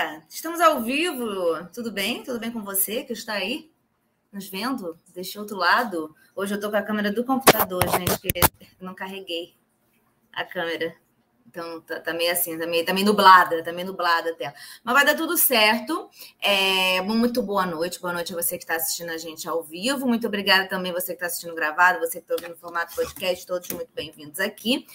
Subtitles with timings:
[0.00, 1.28] Olá, estamos ao vivo.
[1.74, 2.22] Tudo bem?
[2.22, 3.70] Tudo bem com você que está aí
[4.32, 6.16] nos vendo deste outro lado?
[6.34, 8.30] Hoje eu estou com a câmera do computador, gente, que
[8.80, 9.54] não carreguei
[10.32, 10.96] a câmera.
[11.46, 14.54] Então tá, tá, meio assim, tá meio, tá meio nublada, tá meio nublada a tela.
[14.82, 16.08] Mas vai dar tudo certo.
[16.40, 18.00] É, muito boa noite.
[18.00, 20.06] Boa noite a você que está assistindo a gente ao vivo.
[20.06, 23.46] Muito obrigada também você que está assistindo gravado, você que está ouvindo no formato podcast,
[23.46, 24.86] todos muito bem-vindos aqui.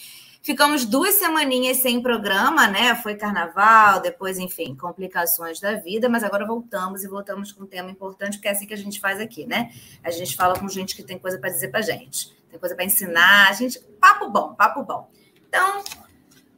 [0.46, 2.94] Ficamos duas semaninhas sem programa, né?
[2.94, 7.90] Foi carnaval, depois, enfim, complicações da vida, mas agora voltamos e voltamos com um tema
[7.90, 9.74] importante, porque é assim que a gente faz aqui, né?
[10.04, 12.86] A gente fala com gente que tem coisa para dizer para gente, tem coisa para
[12.86, 13.80] ensinar, a gente.
[14.00, 15.10] Papo bom, papo bom.
[15.50, 15.84] Então,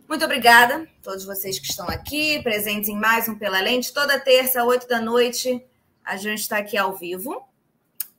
[0.05, 3.93] muito obrigada a todos vocês que estão aqui, presentes em mais um Pela Lente.
[3.93, 5.65] Toda terça, oito da noite,
[6.03, 7.47] a gente está aqui ao vivo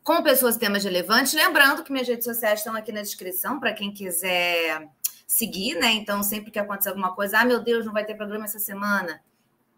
[0.08, 1.34] com pessoas e temas relevantes.
[1.34, 4.88] Lembrando que minhas redes sociais estão aqui na descrição para quem quiser
[5.28, 5.92] seguir, né?
[5.92, 9.22] Então, sempre que acontecer alguma coisa, ah, meu Deus, não vai ter programa essa semana,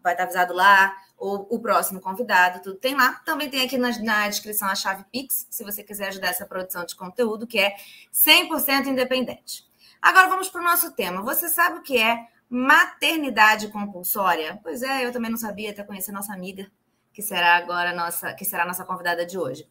[0.01, 3.21] vai estar avisado lá, ou o próximo convidado, tudo tem lá.
[3.25, 6.85] Também tem aqui na, na descrição a chave Pix, se você quiser ajudar essa produção
[6.85, 7.75] de conteúdo, que é
[8.13, 9.69] 100% independente.
[10.01, 11.21] Agora vamos para o nosso tema.
[11.21, 14.57] Você sabe o que é maternidade compulsória?
[14.63, 16.71] Pois é, eu também não sabia, até conhecer nossa amiga,
[17.13, 19.67] que será agora nossa, que será nossa convidada de hoje.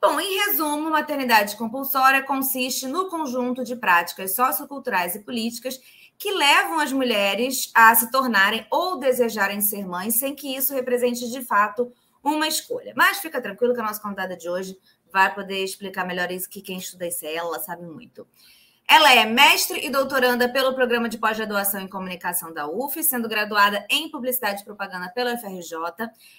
[0.00, 5.80] Bom, em resumo, maternidade compulsória consiste no conjunto de práticas socioculturais e políticas
[6.18, 11.30] que levam as mulheres a se tornarem ou desejarem ser mães sem que isso represente
[11.30, 12.92] de fato uma escolha.
[12.96, 14.78] Mas fica tranquilo que a nossa convidada de hoje
[15.12, 18.26] vai poder explicar melhor isso, que quem estuda isso é ela, sabe muito.
[18.86, 23.84] Ela é mestre e doutoranda pelo Programa de Pós-Graduação em Comunicação da UF, sendo graduada
[23.88, 25.72] em Publicidade e Propaganda pela UFRJ,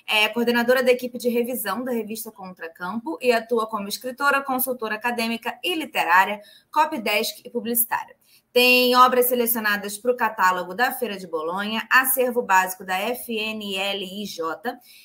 [0.08, 5.58] é coordenadora da equipe de revisão da revista Contracampo e atua como escritora, consultora acadêmica
[5.64, 6.40] e literária,
[6.72, 8.16] copydesk e publicitária.
[8.54, 14.40] Tem obras selecionadas para o catálogo da Feira de Bolonha, acervo básico da FNLIJ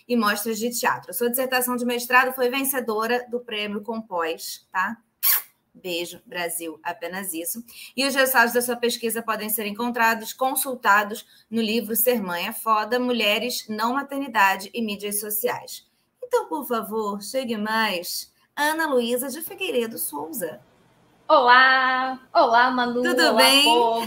[0.06, 1.12] e mostras de teatro.
[1.14, 4.98] Sua dissertação de mestrado foi vencedora do prêmio Compós, tá?
[5.74, 7.64] Beijo, Brasil, apenas isso.
[7.96, 12.52] E os resultados da sua pesquisa podem ser encontrados, consultados no livro Ser Mãe é
[12.52, 15.86] Foda, Mulheres, Não Maternidade e Mídias Sociais.
[16.22, 18.32] Então, por favor, chegue mais.
[18.54, 20.60] Ana Luísa de Figueiredo Souza.
[21.26, 22.20] Olá!
[22.34, 23.02] Olá, Manu!
[23.02, 23.64] Tudo Olá, bem?
[23.64, 24.06] Povo.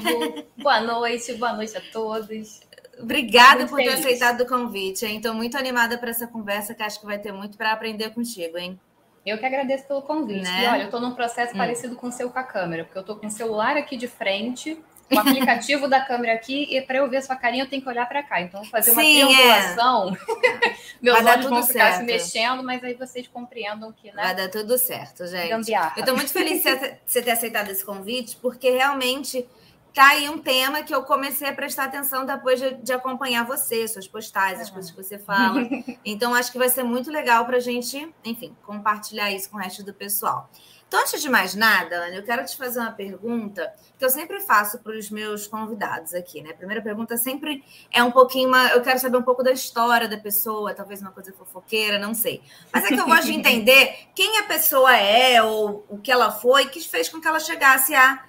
[0.61, 2.59] Boa noite, boa noite a todos.
[2.99, 3.99] Obrigada Muito por ter feliz.
[4.05, 5.17] aceitado o convite, hein?
[5.17, 8.57] Estou muito animada para essa conversa, que acho que vai ter muito para aprender contigo,
[8.57, 8.79] hein?
[9.25, 10.43] Eu que agradeço pelo convite.
[10.43, 10.63] Né?
[10.63, 11.57] E olha, eu estou num processo Hum.
[11.57, 14.07] parecido com o seu com a câmera, porque eu estou com o celular aqui de
[14.07, 14.77] frente,
[15.11, 18.05] o aplicativo da câmera aqui, e para eu ver sua carinha eu tenho que olhar
[18.07, 18.41] para cá.
[18.41, 19.25] Então, fazer uma Sim, é.
[19.27, 20.17] triangulação.
[21.01, 22.05] Meus Vai dar olhos vão ficar se certo.
[22.05, 24.33] mexendo, mas aí vocês compreendam que, Vai né?
[24.33, 25.49] dar tudo certo, gente.
[25.49, 25.93] Gambiarra.
[25.97, 29.45] Eu estou muito feliz de você ter aceitado esse convite, porque realmente
[29.93, 33.87] tá aí um tema que eu comecei a prestar atenção depois de, de acompanhar você,
[33.87, 34.73] suas postagens, as Uhum.
[34.73, 35.61] coisas que você fala.
[36.05, 39.59] Então, acho que vai ser muito legal para a gente, enfim, compartilhar isso com o
[39.59, 40.49] resto do pessoal.
[40.87, 44.39] Então, antes de mais nada, Ana, eu quero te fazer uma pergunta que eu sempre
[44.41, 46.51] faço para os meus convidados aqui, né?
[46.51, 50.07] A primeira pergunta sempre é um pouquinho, uma, eu quero saber um pouco da história
[50.07, 52.43] da pessoa, talvez uma coisa fofoqueira, não sei.
[52.71, 56.31] Mas é que eu gosto de entender quem a pessoa é ou o que ela
[56.31, 58.23] foi que fez com que ela chegasse a,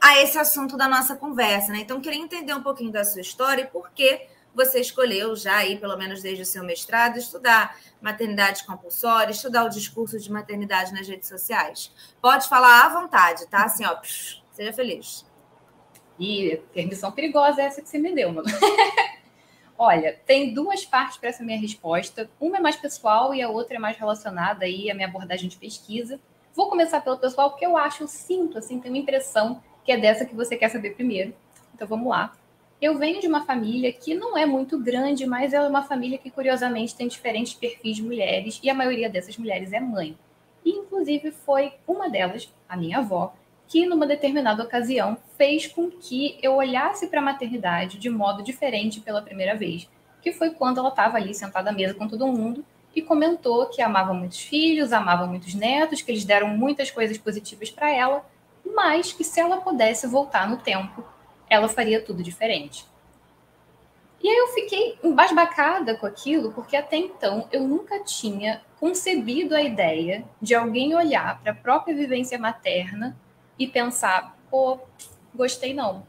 [0.00, 1.80] a esse assunto da nossa conversa, né?
[1.80, 4.26] Então, queria entender um pouquinho da sua história e por que
[4.56, 9.68] você escolheu já aí, pelo menos desde o seu mestrado, estudar maternidade compulsória, estudar o
[9.68, 11.92] discurso de maternidade nas redes sociais.
[12.22, 13.64] Pode falar à vontade, tá?
[13.64, 15.26] Assim, ó, psh, seja feliz.
[16.18, 18.48] E permissão perigosa é essa que você me deu, mano.
[19.76, 22.30] Olha, tem duas partes para essa minha resposta.
[22.40, 25.58] Uma é mais pessoal e a outra é mais relacionada aí à minha abordagem de
[25.58, 26.18] pesquisa.
[26.54, 29.96] Vou começar pelo pessoal, porque eu acho, eu sinto, assim, tenho uma impressão que é
[29.96, 31.32] dessa que você quer saber primeiro.
[31.72, 32.36] Então vamos lá.
[32.82, 36.18] Eu venho de uma família que não é muito grande, mas ela é uma família
[36.18, 40.18] que, curiosamente, tem diferentes perfis de mulheres, e a maioria dessas mulheres é mãe.
[40.62, 43.32] E, inclusive, foi uma delas, a minha avó,
[43.66, 49.00] que, numa determinada ocasião, fez com que eu olhasse para a maternidade de modo diferente
[49.00, 49.88] pela primeira vez,
[50.20, 53.80] que foi quando ela estava ali sentada à mesa com todo mundo e comentou que
[53.80, 58.24] amava muitos filhos, amava muitos netos, que eles deram muitas coisas positivas para ela,
[58.76, 61.02] mas que se ela pudesse voltar no tempo,
[61.48, 62.86] ela faria tudo diferente.
[64.22, 69.62] E aí eu fiquei embasbacada com aquilo, porque até então eu nunca tinha concebido a
[69.62, 73.16] ideia de alguém olhar para a própria vivência materna
[73.58, 74.78] e pensar, pô,
[75.34, 76.06] gostei não,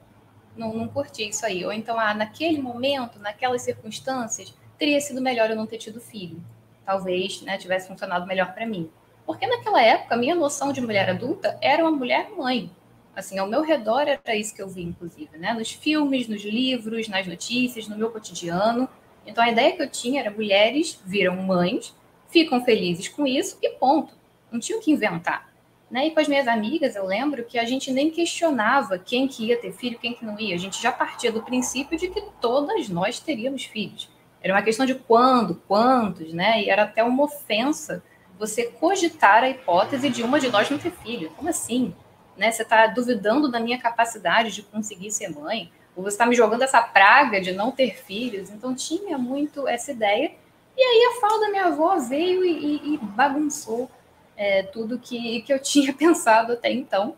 [0.58, 1.64] não, não curti isso aí.
[1.64, 6.44] Ou então, ah, naquele momento, naquelas circunstâncias, teria sido melhor eu não ter tido filho.
[6.86, 8.90] Talvez né, tivesse funcionado melhor para mim.
[9.28, 12.72] Porque naquela época, a minha noção de mulher adulta era uma mulher mãe.
[13.14, 15.54] Assim, ao meu redor era isso que eu vi, inclusive, né?
[15.54, 18.88] Nos filmes, nos livros, nas notícias, no meu cotidiano.
[19.26, 21.94] Então a ideia que eu tinha era mulheres viram mães,
[22.30, 24.14] ficam felizes com isso e ponto.
[24.50, 25.52] Não tinha o que inventar.
[25.92, 26.08] Né?
[26.08, 29.60] E com as minhas amigas, eu lembro que a gente nem questionava quem que ia
[29.60, 30.56] ter filho, quem que não ia.
[30.56, 34.10] A gente já partia do princípio de que todas nós teríamos filhos.
[34.42, 36.64] Era uma questão de quando, quantos, né?
[36.64, 38.02] E era até uma ofensa
[38.38, 41.32] você cogitar a hipótese de uma de nós não ter filho.
[41.32, 41.94] Como assim?
[42.38, 42.52] Né?
[42.52, 45.72] Você está duvidando da minha capacidade de conseguir ser mãe?
[45.96, 48.52] Ou você está me jogando essa praga de não ter filhos?
[48.52, 50.32] Então tinha muito essa ideia.
[50.78, 53.90] E aí a fala da minha avó veio e, e, bagunçou
[54.36, 57.16] é, tudo que, que eu tinha pensado até então.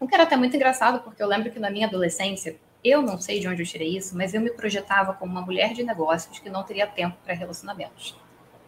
[0.00, 3.20] O que era até muito engraçado, porque eu lembro que na minha adolescência, eu não
[3.20, 6.38] sei de onde eu tirei isso, mas eu me projetava como uma mulher de negócios
[6.38, 8.16] que não teria tempo para relacionamentos.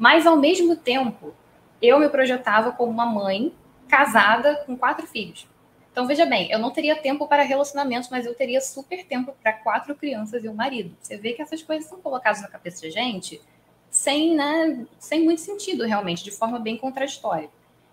[0.01, 1.35] Mas, ao mesmo tempo,
[1.83, 3.53] eu me projetava como uma mãe
[3.87, 5.47] casada com quatro filhos.
[5.93, 9.53] Então, veja bem, eu não teria tempo para relacionamentos, mas eu teria super tempo para
[9.53, 10.97] quatro crianças e um marido.
[10.99, 13.43] Você vê que essas coisas são colocadas na cabeça da gente
[13.91, 17.51] sem, né, sem muito sentido, realmente, de forma bem contraditória.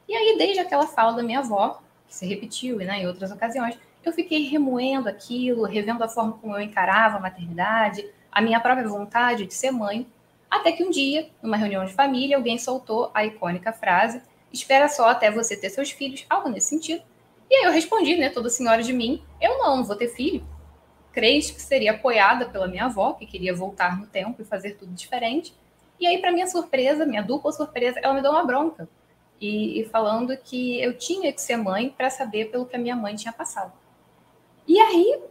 [0.07, 3.77] E aí, desde aquela fala da minha avó, que se repetiu né, em outras ocasiões,
[4.05, 8.87] eu fiquei remoendo aquilo, revendo a forma como eu encarava a maternidade, a minha própria
[8.87, 10.07] vontade de ser mãe,
[10.49, 14.21] até que um dia, numa reunião de família, alguém soltou a icônica frase:
[14.51, 17.03] espera só até você ter seus filhos, algo nesse sentido.
[17.49, 20.45] E aí eu respondi, né, toda senhora de mim, eu não, não vou ter filho.
[21.11, 24.93] Crente que seria apoiada pela minha avó, que queria voltar no tempo e fazer tudo
[24.93, 25.53] diferente.
[25.99, 28.87] E aí, para minha surpresa, minha dupla surpresa, ela me deu uma bronca.
[29.39, 32.95] E, e falando que eu tinha que ser mãe para saber pelo que a minha
[32.95, 33.71] mãe tinha passado.
[34.67, 35.21] E aí,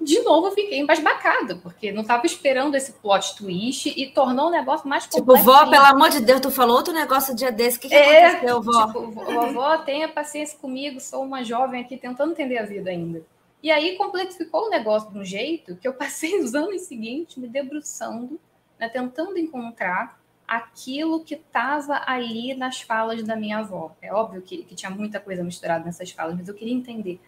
[0.00, 4.50] de novo, eu fiquei embasbacada, porque não estava esperando esse plot twist e tornou o
[4.50, 5.44] negócio mais tipo, complexo.
[5.44, 7.94] Tipo, vó, pelo amor de Deus, tu falou outro negócio dia desse, o que, que
[7.94, 8.86] é, aconteceu, vó?
[8.86, 13.22] Tipo, vovó, tenha paciência comigo, sou uma jovem aqui tentando entender a vida ainda.
[13.62, 17.48] E aí complexificou o negócio de um jeito que eu passei os anos seguintes me
[17.48, 18.38] debruçando,
[18.78, 23.92] né, tentando encontrar aquilo que estava ali nas falas da minha avó.
[24.02, 27.18] É óbvio que, que tinha muita coisa misturada nessas falas, mas eu queria entender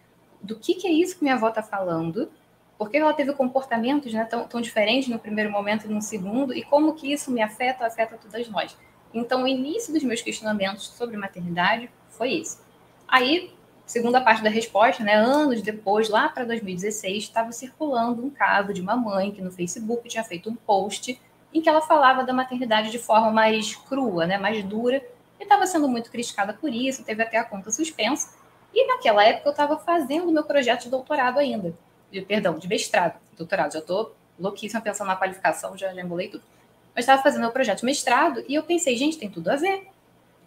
[0.42, 2.30] do que, que é isso que minha avó está falando,
[2.78, 6.52] por que ela teve comportamentos né, tão, tão diferentes no primeiro momento e no segundo,
[6.52, 8.76] e como que isso me afeta, afeta todas nós.
[9.14, 12.60] Então, o início dos meus questionamentos sobre maternidade foi isso.
[13.08, 13.54] Aí,
[13.86, 18.80] segunda parte da resposta, né, anos depois, lá para 2016, estava circulando um caso de
[18.80, 21.18] uma mãe que no Facebook tinha feito um post
[21.54, 25.02] em que ela falava da maternidade de forma mais crua, né, mais dura,
[25.40, 28.34] e estava sendo muito criticada por isso, teve até a conta suspensa.
[28.74, 31.74] E naquela época eu estava fazendo meu projeto de doutorado ainda,
[32.26, 33.72] perdão, de mestrado, doutorado.
[33.72, 36.44] Já estou louquíssima pensando na qualificação, já, já embolei tudo.
[36.94, 39.86] Mas estava fazendo meu projeto de mestrado e eu pensei, gente, tem tudo a ver.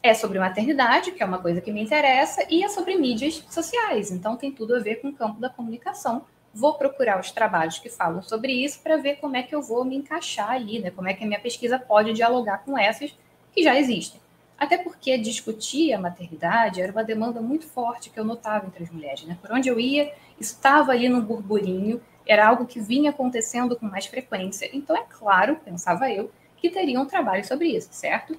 [0.02, 4.12] É sobre maternidade, que é uma coisa que me interessa, e é sobre mídias sociais.
[4.12, 6.26] Então tem tudo a ver com o campo da comunicação.
[6.54, 9.84] Vou procurar os trabalhos que falam sobre isso para ver como é que eu vou
[9.84, 10.90] me encaixar ali, né?
[10.90, 13.14] Como é que a minha pesquisa pode dialogar com essas
[13.54, 14.20] que já existem.
[14.60, 18.90] Até porque discutir a maternidade era uma demanda muito forte que eu notava entre as
[18.90, 19.24] mulheres.
[19.24, 19.38] Né?
[19.42, 24.06] Por onde eu ia, estava ali no burburinho, era algo que vinha acontecendo com mais
[24.06, 24.70] frequência.
[24.74, 28.38] Então, é claro, pensava eu, que teria um trabalho sobre isso, certo?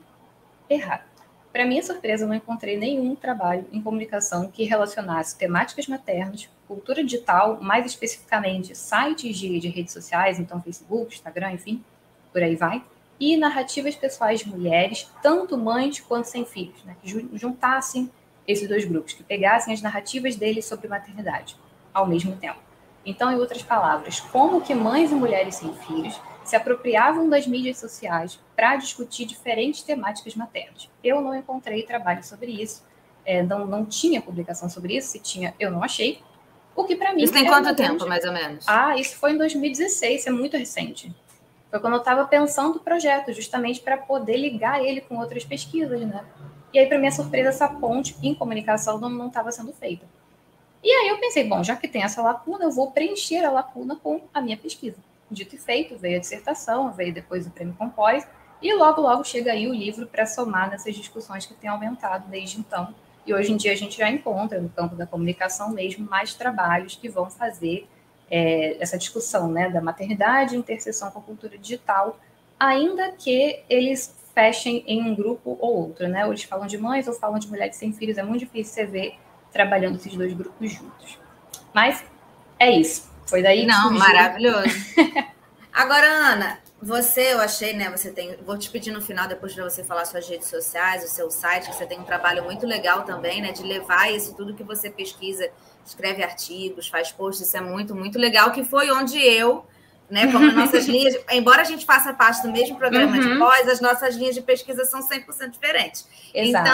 [0.68, 1.08] Errado.
[1.50, 7.58] Para minha surpresa, não encontrei nenhum trabalho em comunicação que relacionasse temáticas maternas, cultura digital,
[7.60, 11.82] mais especificamente sites de, de redes sociais, então Facebook, Instagram, enfim,
[12.32, 12.84] por aí vai,
[13.20, 16.96] e narrativas pessoais de mulheres, tanto mães quanto sem filhos, né?
[17.02, 18.10] que juntassem
[18.48, 21.54] esses dois grupos, que pegassem as narrativas deles sobre maternidade
[21.92, 22.58] ao mesmo tempo.
[23.04, 27.78] Então, em outras palavras, como que mães e mulheres sem filhos se apropriavam das mídias
[27.78, 30.88] sociais para discutir diferentes temáticas maternas.
[31.02, 32.84] Eu não encontrei trabalho sobre isso,
[33.24, 36.20] é, não, não tinha publicação sobre isso, se tinha, eu não achei.
[36.74, 37.22] O que para mim.
[37.22, 38.64] Isso tem quanto tempo, mais ou menos?
[38.66, 41.14] Ah, isso foi em 2016, é muito recente.
[41.70, 46.00] Foi quando eu estava pensando o projeto, justamente para poder ligar ele com outras pesquisas,
[46.00, 46.24] né?
[46.72, 50.04] E aí, para minha surpresa, essa ponte em comunicação não estava sendo feita.
[50.82, 53.96] E aí eu pensei, bom, já que tem essa lacuna, eu vou preencher a lacuna
[53.96, 54.96] com a minha pesquisa.
[55.30, 58.26] Dito e feito, veio a dissertação, veio depois o prêmio Compós,
[58.62, 62.58] e logo, logo chega aí o livro para somar nessas discussões que têm aumentado desde
[62.58, 62.94] então.
[63.26, 66.96] E hoje em dia a gente já encontra no campo da comunicação mesmo mais trabalhos
[66.96, 67.86] que vão fazer
[68.30, 72.18] é, essa discussão né, da maternidade, interseção com a cultura digital,
[72.58, 76.24] ainda que eles fechem em um grupo ou outro, né?
[76.24, 78.86] Ou eles falam de mães ou falam de mulheres sem filhos, é muito difícil você
[78.86, 79.14] ver
[79.52, 81.18] trabalhando esses dois grupos juntos.
[81.74, 82.04] Mas
[82.58, 83.10] é isso.
[83.26, 83.98] Foi daí Não, surgiu.
[83.98, 84.68] maravilhoso.
[85.72, 87.90] Agora, Ana, você, eu achei, né?
[87.90, 88.36] Você tem.
[88.44, 91.68] Vou te pedir no final, depois de você falar suas redes sociais, o seu site,
[91.68, 93.52] que você tem um trabalho muito legal também, né?
[93.52, 95.48] De levar isso tudo que você pesquisa
[95.84, 99.64] escreve artigos, faz posts, isso é muito, muito legal, que foi onde eu
[100.10, 100.30] né?
[100.30, 103.20] Como nossas linhas, embora a gente faça parte do mesmo programa uhum.
[103.20, 106.06] de pós, as nossas linhas de pesquisa são 100% diferentes.
[106.34, 106.68] Exato.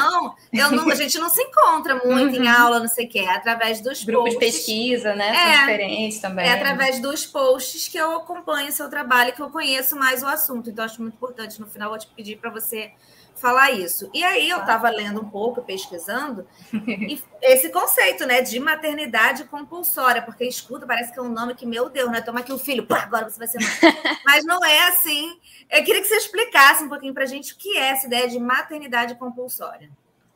[0.51, 2.45] Então, não, a gente não se encontra muito uhum.
[2.45, 4.53] em aula, não sei o quê, é através dos grupos posts.
[4.53, 5.35] de pesquisa, né?
[5.35, 6.47] São é, diferentes também.
[6.47, 10.27] É através dos posts que eu acompanho o seu trabalho, que eu conheço mais o
[10.27, 10.71] assunto.
[10.71, 11.61] Então, acho muito importante.
[11.61, 12.93] No final, vou te pedir para você
[13.37, 14.11] falar isso.
[14.13, 20.23] E aí eu estava lendo um pouco, pesquisando, e esse conceito, né, de maternidade compulsória,
[20.23, 22.87] porque escuta, parece que é um nome que, meu Deus, né, toma aqui o filho,
[22.87, 24.19] pá, agora você vai ser mãe.
[24.25, 25.39] Mas não é assim.
[25.71, 28.29] Eu queria que você explicasse um pouquinho para a gente o que é essa ideia
[28.29, 29.91] de maternidade compulsória.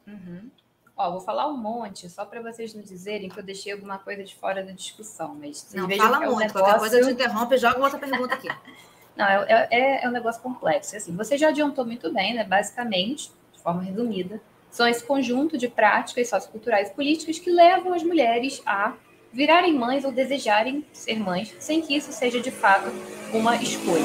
[0.07, 0.50] Uhum.
[0.97, 4.23] Ó, vou falar um monte, só para vocês não dizerem que eu deixei alguma coisa
[4.23, 6.52] de fora da discussão, mas não fala muito, é um negócio...
[6.52, 8.49] qualquer coisa eu te interrompo e joga outra pergunta aqui.
[9.17, 10.97] Não, é, é, é um negócio complexo.
[10.97, 12.45] Assim, você já adiantou muito bem, né?
[12.45, 14.40] Basicamente, de forma resumida,
[14.71, 18.95] são esse conjunto de práticas socioculturais e políticas que levam as mulheres a
[19.33, 22.88] virarem mães ou desejarem ser mães, sem que isso seja de fato
[23.33, 24.02] uma escolha.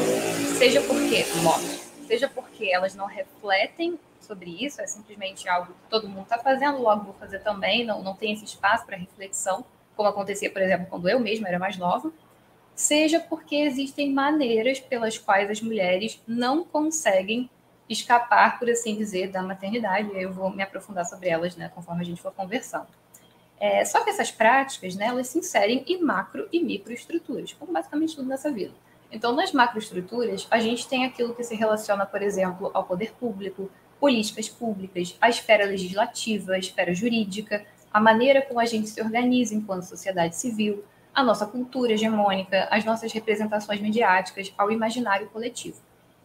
[0.58, 6.10] Seja porque morte, seja porque elas não refletem sobre isso, é simplesmente algo que todo
[6.10, 9.64] mundo está fazendo, logo vou fazer também, não, não tem esse espaço para reflexão,
[9.96, 12.12] como acontecia, por exemplo, quando eu mesma era mais nova,
[12.76, 17.50] seja porque existem maneiras pelas quais as mulheres não conseguem
[17.90, 20.10] escapar, por assim dizer, da maternidade.
[20.14, 22.88] Eu vou me aprofundar sobre elas, né, conforme a gente for conversando.
[23.58, 28.16] É, só que essas práticas, né, elas se inserem em macro e microestruturas, como basicamente
[28.16, 28.74] tudo nessa vida.
[29.12, 33.72] Então, nas macroestruturas, a gente tem aquilo que se relaciona, por exemplo, ao poder público,
[34.00, 39.56] políticas públicas, à esfera legislativa, à esfera jurídica, a maneira como a gente se organiza
[39.56, 40.84] enquanto sociedade civil,
[41.16, 45.78] a nossa cultura hegemônica, as nossas representações midiáticas, ao imaginário coletivo.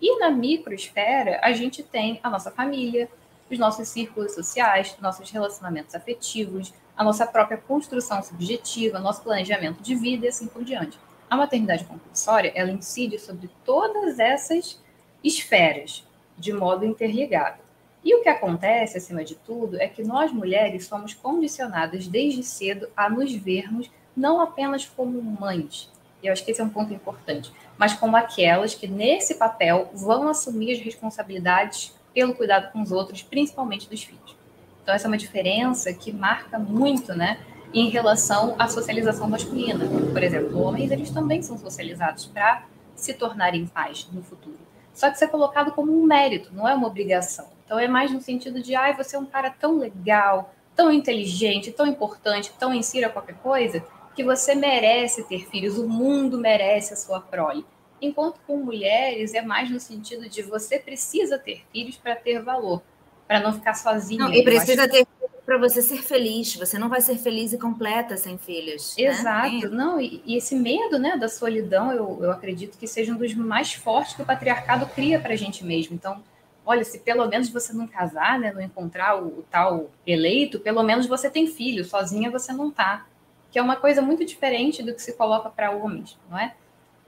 [0.02, 3.08] E na microesfera, a gente tem a nossa família,
[3.48, 9.94] os nossos círculos sociais, nossos relacionamentos afetivos, a nossa própria construção subjetiva, nosso planejamento de
[9.94, 10.98] vida e assim por diante.
[11.30, 14.80] A maternidade compulsória, ela incide sobre todas essas
[15.22, 16.04] esferas,
[16.36, 17.62] de modo interligado.
[18.02, 22.88] E o que acontece, acima de tudo, é que nós mulheres somos condicionadas desde cedo
[22.96, 23.88] a nos vermos
[24.20, 25.90] não apenas como mães,
[26.22, 29.90] e eu acho que esse é um ponto importante, mas como aquelas que, nesse papel,
[29.94, 34.36] vão assumir as responsabilidades pelo cuidado com os outros, principalmente dos filhos.
[34.82, 37.40] Então, essa é uma diferença que marca muito, né,
[37.72, 39.86] em relação à socialização masculina.
[40.12, 44.58] Por exemplo, homens, eles também são socializados para se tornarem pais no futuro.
[44.92, 47.46] Só que isso é colocado como um mérito, não é uma obrigação.
[47.64, 51.70] Então, é mais no sentido de, ai, você é um cara tão legal, tão inteligente,
[51.70, 53.84] tão importante, tão insira qualquer coisa,
[54.14, 57.64] que você merece ter filhos, o mundo merece a sua prole.
[58.02, 62.82] Enquanto com mulheres é mais no sentido de você precisa ter filhos para ter valor,
[63.28, 64.24] para não ficar sozinha.
[64.24, 64.92] Não, e precisa acho...
[64.92, 65.06] ter
[65.50, 66.54] para você ser feliz.
[66.54, 68.94] Você não vai ser feliz e completa sem filhos.
[68.96, 69.04] Né?
[69.04, 69.68] Exato.
[69.68, 69.68] Né?
[69.68, 73.34] Não, e, e, esse medo né, da solidão, eu, eu acredito que seja um dos
[73.34, 75.96] mais fortes que o patriarcado cria para a gente mesmo.
[75.96, 76.22] Então,
[76.64, 80.84] olha, se pelo menos você não casar, né, não encontrar o, o tal eleito, pelo
[80.84, 81.84] menos você tem filho.
[81.84, 83.06] Sozinha você não tá
[83.50, 86.54] que é uma coisa muito diferente do que se coloca para homens, não é?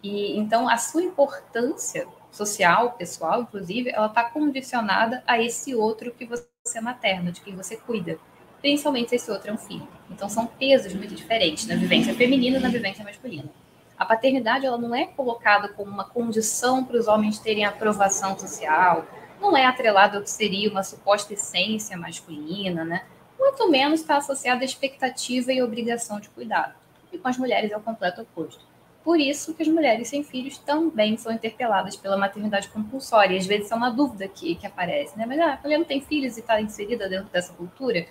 [0.03, 6.25] E então a sua importância social, pessoal, inclusive, ela está condicionada a esse outro que
[6.25, 8.19] você é materno, de quem você cuida,
[8.61, 9.87] principalmente se esse outro é um filho.
[10.11, 13.49] Então são pesos muito diferentes na vivência feminina e na vivência masculina.
[13.97, 19.07] A paternidade ela não é colocada como uma condição para os homens terem aprovação social,
[19.41, 23.05] não é atrelado ao que seria uma suposta essência masculina, né?
[23.43, 26.75] Muito menos está associada à expectativa e obrigação de cuidado.
[27.13, 28.65] E com as mulheres é o completo oposto.
[29.05, 33.35] Por isso que as mulheres sem filhos também são interpeladas pela maternidade compulsória.
[33.35, 35.27] E às vezes é uma dúvida que, que aparece, né?
[35.27, 38.07] Mas ah, a mulher não tem filhos e está inserida dentro dessa cultura?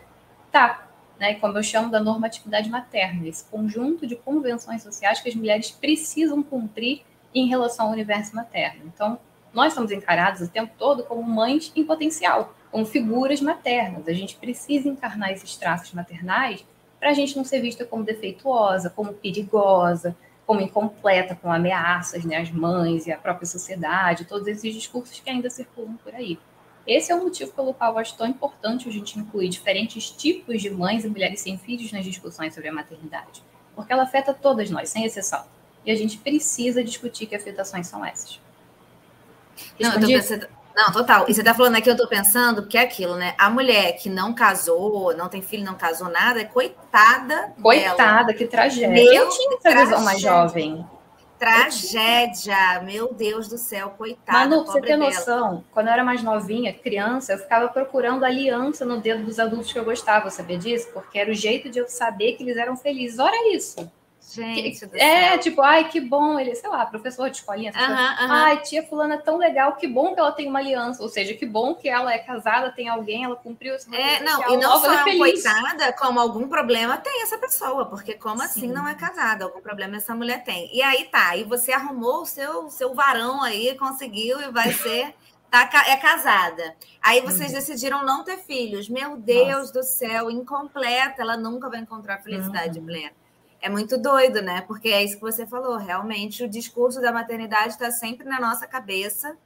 [0.51, 0.85] Tá,
[1.17, 1.35] né?
[1.35, 6.43] Como eu chamo da normatividade materna, esse conjunto de convenções sociais que as mulheres precisam
[6.43, 8.81] cumprir em relação ao universo materno.
[8.93, 9.17] Então,
[9.53, 14.07] nós somos encarados o tempo todo como mães em potencial como figuras maternas.
[14.07, 16.65] A gente precisa encarnar esses traços maternais
[16.99, 22.37] para a gente não ser vista como defeituosa, como perigosa, como incompleta, com ameaças, né,
[22.37, 26.37] as mães e a própria sociedade, todos esses discursos que ainda circulam por aí.
[26.85, 30.61] Esse é o motivo pelo qual eu acho tão importante a gente incluir diferentes tipos
[30.61, 33.43] de mães e mulheres sem filhos nas discussões sobre a maternidade,
[33.75, 35.43] porque ela afeta todas nós, sem exceção.
[35.85, 38.39] E a gente precisa discutir que afetações são essas.
[39.79, 41.25] Não, eu tô pensando, não, total.
[41.27, 43.35] E você está falando aqui, eu estou pensando que é aquilo, né?
[43.37, 47.53] A mulher que não casou, não tem filho, não casou nada, é coitada.
[47.61, 48.33] Coitada, dela.
[48.33, 48.89] que tragédia.
[48.89, 50.85] Meu, eu tinha essa visão mais jovem.
[51.37, 54.47] Tragédia, meu Deus do céu, coitada.
[54.47, 59.01] Manu, você tem noção, quando eu era mais novinha, criança, eu ficava procurando aliança no
[59.01, 60.89] dedo dos adultos que eu gostava, sabia disso?
[60.93, 63.17] Porque era o jeito de eu saber que eles eram felizes.
[63.17, 63.91] Olha isso.
[64.33, 67.71] Gente, que, é, tipo, ai, que bom, ele, sei lá, professor de escolinha.
[67.75, 71.03] Ai, tia fulana é tão legal, que bom que ela tem uma aliança.
[71.03, 74.53] Ou seja, que bom que ela é casada, tem alguém, ela cumpriu esse É, não,
[74.53, 78.61] e não só é uma coitada, como algum problema tem essa pessoa, porque como assim
[78.61, 78.61] Sim.
[78.61, 79.45] assim não é casada?
[79.45, 80.69] Algum problema essa mulher tem.
[80.73, 85.13] E aí tá, e você arrumou o seu, seu varão aí, conseguiu e vai ser
[85.49, 86.75] tá, é casada.
[87.01, 87.57] Aí vocês uhum.
[87.57, 88.87] decidiram não ter filhos.
[88.87, 89.73] Meu Deus Nossa.
[89.73, 92.85] do céu, incompleta, ela nunca vai encontrar felicidade uhum.
[92.85, 93.20] plena.
[93.61, 94.61] É muito doido, né?
[94.61, 95.77] Porque é isso que você falou.
[95.77, 99.37] Realmente, o discurso da maternidade está sempre na nossa cabeça,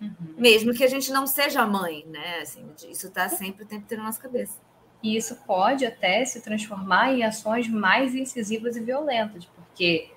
[0.00, 0.34] uhum.
[0.38, 2.38] mesmo que a gente não seja mãe, né?
[2.40, 4.58] Assim, isso está sempre o tempo inteiro na nossa cabeça.
[5.02, 10.10] E isso pode até se transformar em ações mais incisivas e violentas, porque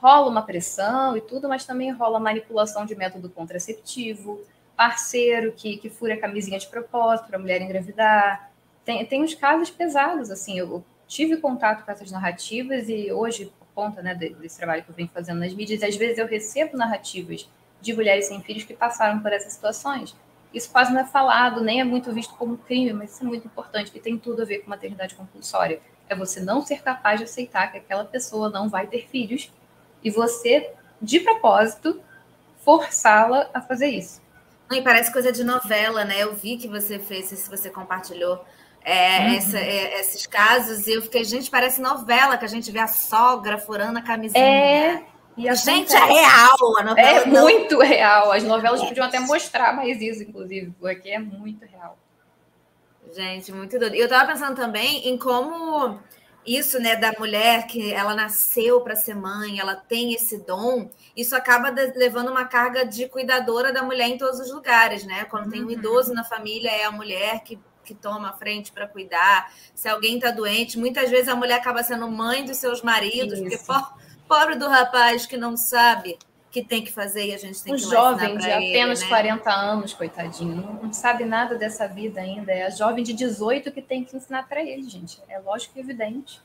[0.00, 4.40] rola uma pressão e tudo, mas também rola manipulação de método contraceptivo,
[4.74, 8.50] parceiro que, que fura a camisinha de propósito para a mulher engravidar.
[8.84, 13.66] Tem, tem uns casos pesados, assim, eu tive contato com essas narrativas e hoje, por
[13.74, 17.48] conta né, desse trabalho que eu venho fazendo nas mídias, às vezes eu recebo narrativas
[17.80, 20.16] de mulheres sem filhos que passaram por essas situações.
[20.52, 23.46] Isso quase não é falado, nem é muito visto como crime, mas isso é muito
[23.46, 25.80] importante, e tem tudo a ver com maternidade compulsória.
[26.08, 29.52] É você não ser capaz de aceitar que aquela pessoa não vai ter filhos
[30.02, 30.70] e você,
[31.02, 32.00] de propósito,
[32.58, 34.22] forçá-la a fazer isso.
[34.70, 36.22] E parece coisa de novela, né?
[36.22, 38.44] Eu vi que você fez, se você compartilhou
[38.88, 39.34] é, uhum.
[39.34, 42.86] essa, é, esses casos, e eu fiquei, gente, parece novela que a gente vê a
[42.86, 44.44] sogra furando a camisinha.
[44.44, 45.02] É.
[45.36, 46.78] E a gente, é real.
[46.78, 47.42] A novela é não...
[47.42, 48.30] muito real.
[48.30, 48.86] As novelas é.
[48.86, 51.98] podiam até mostrar mais isso, inclusive, porque é muito real.
[53.12, 53.96] Gente, muito doido.
[53.96, 55.98] Eu tava pensando também em como
[56.46, 61.34] isso, né, da mulher que ela nasceu para ser mãe, ela tem esse dom, isso
[61.34, 65.24] acaba levando uma carga de cuidadora da mulher em todos os lugares, né?
[65.24, 65.72] Quando tem um uhum.
[65.72, 69.52] idoso na família, é a mulher que, que toma a frente para cuidar.
[69.74, 73.64] Se alguém está doente, muitas vezes a mulher acaba sendo mãe dos seus maridos, isso.
[73.64, 76.18] porque pobre do rapaz que não sabe
[76.50, 79.08] que tem que fazer e a gente tem um que jovem de apenas né?
[79.08, 82.50] 40 anos, coitadinho, não, não, sabe nada dessa vida ainda.
[82.50, 85.20] É a jovem de 18 que tem que ensinar para ele, gente.
[85.28, 86.40] É lógico e evidente.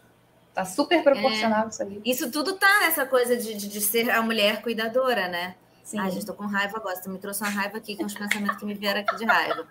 [0.53, 1.69] Tá super proporcional é.
[1.69, 2.01] isso aí.
[2.03, 5.55] Isso tudo tá nessa coisa de, de, de ser a mulher cuidadora, né?
[5.91, 5.99] Sim.
[5.99, 6.95] Ai, gente, tô com raiva agora.
[6.95, 9.67] Você me trouxe uma raiva aqui, com os pensamentos que me vieram aqui de raiva.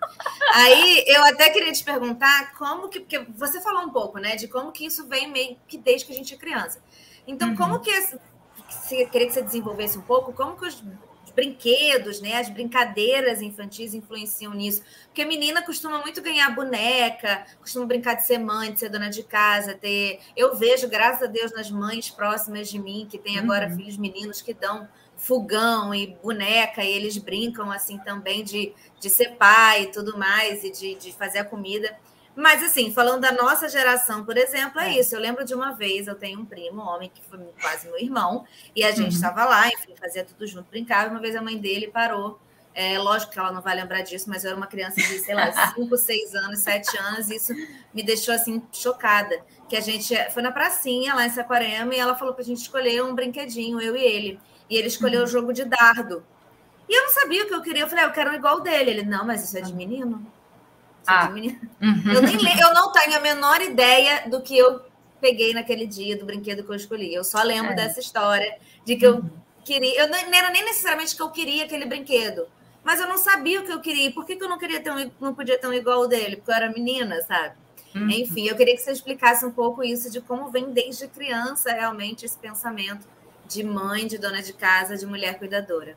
[0.53, 2.99] Aí, eu até queria te perguntar como que...
[2.99, 4.35] Porque você falou um pouco, né?
[4.35, 6.79] De como que isso vem meio que desde que a gente é criança.
[7.25, 7.55] Então, uhum.
[7.55, 7.91] como que
[8.69, 10.83] se queria que você desenvolvesse um pouco como que os
[11.33, 14.83] brinquedos, né, as brincadeiras infantis influenciam nisso.
[15.05, 19.09] Porque a menina costuma muito ganhar boneca, costuma brincar de ser mãe, de ser dona
[19.09, 20.19] de casa, ter.
[20.35, 23.75] Eu vejo, graças a Deus, nas mães próximas de mim, que tem agora uhum.
[23.77, 24.87] filhos meninos que dão
[25.21, 30.63] fogão e boneca, e eles brincam assim também de, de ser pai e tudo mais,
[30.63, 31.95] e de, de fazer a comida.
[32.35, 35.15] Mas, assim, falando da nossa geração, por exemplo, é, é, isso.
[35.15, 37.99] Eu lembro de uma vez, eu tenho um primo, um homem que foi quase meu
[37.99, 39.49] irmão, e a gente estava uhum.
[39.49, 41.11] lá, enfim, fazia tudo junto, brincava.
[41.11, 42.39] Uma vez a mãe dele parou.
[42.73, 45.35] É, lógico que ela não vai lembrar disso, mas eu era uma criança de, sei
[45.35, 47.53] lá, 5, 6 anos, 7 anos, e isso
[47.93, 49.43] me deixou, assim, chocada.
[49.69, 52.61] Que a gente foi na pracinha, lá em Saquarema, e ela falou para a gente
[52.61, 54.39] escolher um brinquedinho, eu e ele.
[54.71, 55.25] E ele escolheu uhum.
[55.25, 56.23] o jogo de dardo.
[56.87, 57.83] E eu não sabia o que eu queria.
[57.83, 58.89] Eu falei, ah, eu quero um igual dele.
[58.89, 60.25] Ele, não, mas isso é de menino.
[61.05, 61.29] Ah.
[61.29, 62.13] Uhum.
[62.13, 64.81] Eu, nem, eu não tenho a menor ideia do que eu
[65.19, 67.13] peguei naquele dia, do brinquedo que eu escolhi.
[67.13, 67.75] Eu só lembro é.
[67.75, 69.29] dessa história de que eu uhum.
[69.65, 70.01] queria.
[70.01, 72.47] Eu não, não, era nem necessariamente que eu queria aquele brinquedo,
[72.81, 74.09] mas eu não sabia o que eu queria.
[74.11, 76.37] Por que, que eu não queria ter um, não podia ter um igual dele?
[76.37, 77.55] Porque eu era menina, sabe?
[77.93, 78.09] Uhum.
[78.09, 82.25] Enfim, eu queria que você explicasse um pouco isso de como vem desde criança realmente
[82.25, 83.05] esse pensamento
[83.47, 85.95] de mãe, de dona de casa, de mulher cuidadora.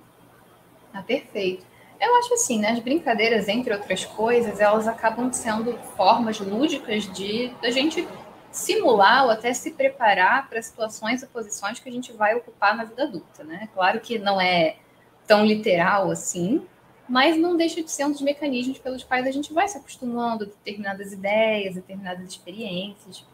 [0.92, 1.64] Ah, perfeito.
[2.00, 2.70] Eu acho assim, né?
[2.70, 8.06] As brincadeiras, entre outras coisas, elas acabam sendo formas lúdicas de a gente
[8.50, 12.84] simular ou até se preparar para situações e posições que a gente vai ocupar na
[12.84, 13.68] vida adulta, né?
[13.74, 14.76] Claro que não é
[15.26, 16.64] tão literal assim,
[17.08, 20.44] mas não deixa de ser um dos mecanismos pelos quais a gente vai se acostumando
[20.44, 23.24] a determinadas ideias, determinadas experiências.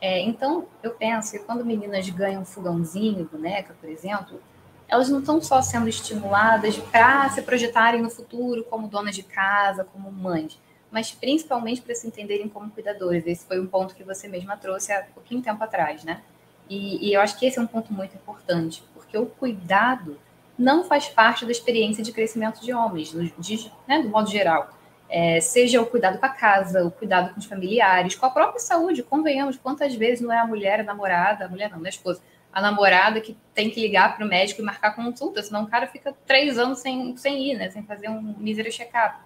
[0.00, 4.40] É, então, eu penso que quando meninas ganham fogãozinho, boneca, por exemplo,
[4.88, 9.84] elas não estão só sendo estimuladas para se projetarem no futuro como donas de casa,
[9.84, 10.58] como mães,
[10.90, 13.26] mas principalmente para se entenderem como cuidadoras.
[13.26, 16.22] Esse foi um ponto que você mesma trouxe há pouquinho tempo atrás, né?
[16.68, 20.18] E, e eu acho que esse é um ponto muito importante, porque o cuidado
[20.58, 24.70] não faz parte da experiência de crescimento de homens, de, né, do modo geral.
[25.12, 28.60] É, seja o cuidado com a casa, o cuidado com os familiares, com a própria
[28.60, 29.02] saúde.
[29.02, 31.90] Convenhamos, quantas vezes não é a mulher, a namorada, a mulher não, não é a
[31.90, 35.66] esposa, a namorada que tem que ligar para o médico e marcar consulta, senão o
[35.68, 37.70] cara fica três anos sem, sem ir, né?
[37.70, 39.18] Sem fazer um mísero check-up.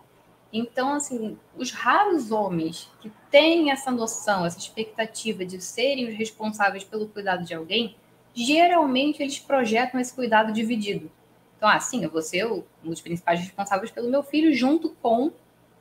[0.53, 6.85] Então, assim, os raros homens que têm essa noção, essa expectativa de serem os responsáveis
[6.85, 7.97] pelo cuidado de alguém,
[8.33, 11.11] geralmente eles projetam esse cuidado dividido.
[11.57, 15.33] Então, assim, eu vou ser um dos principais responsáveis pelo meu filho, junto com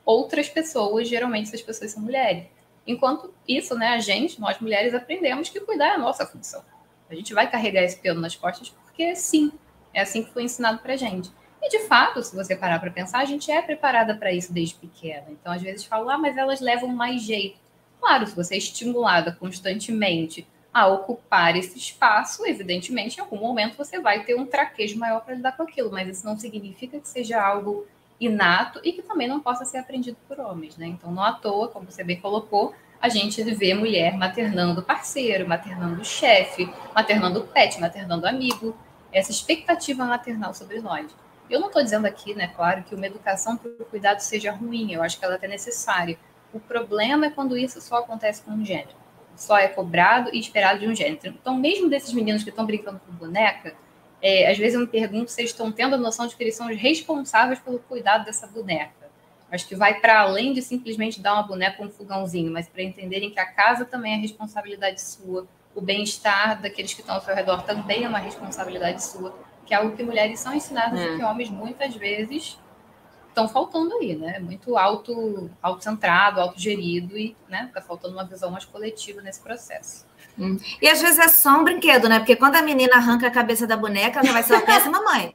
[0.04, 2.44] outras pessoas, geralmente essas pessoas são mulheres.
[2.86, 6.62] Enquanto isso, né, a gente, nós mulheres, aprendemos que cuidar é a nossa função.
[7.08, 9.52] A gente vai carregar esse pelo nas costas porque sim,
[9.92, 11.30] é assim que foi ensinado pra gente.
[11.62, 14.74] E de fato, se você parar para pensar, a gente é preparada para isso desde
[14.74, 15.24] pequena.
[15.30, 17.58] Então, às vezes falam, ah, mas elas levam mais jeito.
[17.98, 23.98] Claro, se você é estimulada constantemente a ocupar esse espaço, evidentemente, em algum momento você
[23.98, 27.40] vai ter um traquejo maior para lidar com aquilo, mas isso não significa que seja
[27.40, 27.86] algo
[28.24, 30.86] inato e que também não possa ser aprendido por homens, né?
[30.86, 36.04] Então, não à toa, como você bem colocou, a gente vê mulher maternando parceiro, maternando
[36.04, 38.76] chefe, maternando pet, maternando amigo,
[39.12, 41.14] essa expectativa maternal sobre nós.
[41.48, 44.92] Eu não estou dizendo aqui, né, claro, que uma educação para o cuidado seja ruim,
[44.92, 46.18] eu acho que ela é necessária.
[46.52, 49.04] O problema é quando isso só acontece com um gênero
[49.36, 51.18] só é cobrado e esperado de um gênero.
[51.26, 53.74] Então, mesmo desses meninos que estão brincando com boneca,
[54.26, 56.56] é, às vezes eu me pergunto se eles estão tendo a noção de que eles
[56.56, 59.04] são os responsáveis pelo cuidado dessa boneca.
[59.52, 63.30] Acho que vai para além de simplesmente dar uma boneca um fogãozinho, mas para entenderem
[63.30, 67.64] que a casa também é responsabilidade sua, o bem-estar daqueles que estão ao seu redor
[67.64, 71.04] também é uma responsabilidade sua, que é algo que mulheres são ensinadas é.
[71.04, 72.58] e que homens muitas vezes
[73.28, 74.38] estão faltando aí, né?
[74.38, 77.70] Muito auto, auto-centrado, autogerido e, né?
[77.74, 80.06] Tá faltando uma visão mais coletiva nesse processo.
[80.38, 80.58] Hum.
[80.82, 82.18] E às vezes é só um brinquedo, né?
[82.18, 85.34] Porque quando a menina arranca a cabeça da boneca, ela vai ser uma péssima mãe.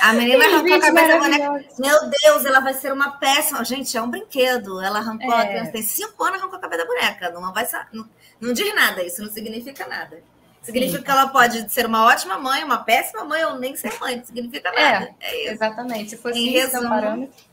[0.00, 1.64] A menina arrancou a cabeça da boneca.
[1.78, 3.64] Meu Deus, ela vai ser uma péssima.
[3.64, 4.80] Gente, é um brinquedo.
[4.80, 5.42] Ela arrancou, é.
[5.42, 7.30] a criança tem cinco anos, arrancou a cabeça da boneca.
[7.30, 8.08] Não, vai, não,
[8.40, 10.22] não diz nada, isso não significa nada.
[10.66, 11.04] Significa Sim.
[11.04, 14.24] que ela pode ser uma ótima mãe, uma péssima mãe ou nem ser mãe, não
[14.24, 15.14] significa nada.
[15.20, 16.10] É, é exatamente.
[16.10, 17.44] Se fosse em isso, resumo, parâmetro.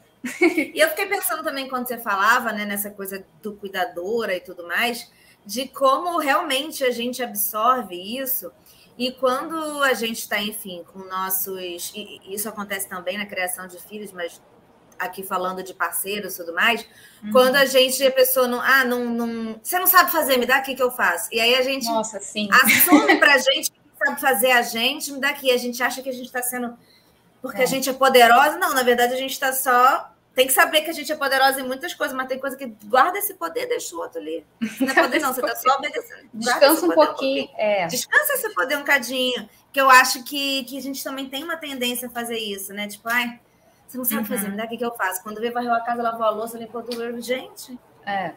[0.42, 4.68] e eu fiquei pensando também quando você falava, né, nessa coisa do cuidadora e tudo
[4.68, 5.12] mais,
[5.46, 8.52] de como realmente a gente absorve isso.
[8.98, 11.92] E quando a gente está, enfim, com nossos.
[11.96, 14.40] E isso acontece também na criação de filhos, mas
[15.00, 16.86] aqui falando de parceiros e tudo mais,
[17.24, 17.32] uhum.
[17.32, 20.58] quando a gente, a pessoa não, ah, não, não, você não sabe fazer, me dá
[20.58, 21.30] aqui que eu faço.
[21.32, 22.48] E aí a gente Nossa, sim.
[22.52, 25.52] assume pra gente que sabe fazer a gente, me dá aqui.
[25.52, 26.78] A gente acha que a gente está sendo,
[27.42, 27.64] porque é.
[27.64, 28.58] a gente é poderosa.
[28.58, 31.62] Não, na verdade a gente está só, tem que saber que a gente é poderosa
[31.62, 34.46] em muitas coisas, mas tem coisa que guarda esse poder, deixa o outro ali.
[34.80, 36.30] Não é poder não, você está só obedecendo.
[36.34, 37.46] Descansa um pouquinho.
[37.46, 37.88] Um é.
[37.88, 41.58] Descansa esse poder um cadinho, que eu acho que, que a gente também tem uma
[41.58, 42.88] tendência a fazer isso, né?
[42.88, 43.40] Tipo, ai
[43.94, 44.26] você não sabe uhum.
[44.26, 45.22] fazer, me dá o que, que eu faço.
[45.22, 47.22] Quando vê, varreu a casa, lavou a louça, limpou tudo.
[47.22, 47.78] Gente.
[48.04, 48.34] É.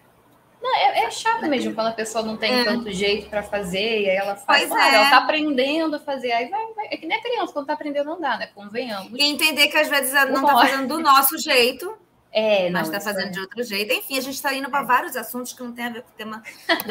[0.60, 2.64] Não, é, é, chato mesmo quando a pessoa não tem é.
[2.64, 4.94] tanto jeito para fazer, e aí ela faz, pois é.
[4.94, 7.74] ela tá aprendendo a fazer, aí vai, vai, É que nem a criança, quando tá
[7.74, 8.48] aprendendo não dá, né?
[8.54, 9.12] Convenhamos.
[9.18, 11.96] E entender que às vezes não tá fazendo do nosso jeito.
[12.32, 13.30] É, mas está fazendo é.
[13.30, 13.94] de outro jeito.
[13.94, 14.86] Enfim, a gente está indo para é.
[14.86, 16.42] vários assuntos que não tem a ver com o tema.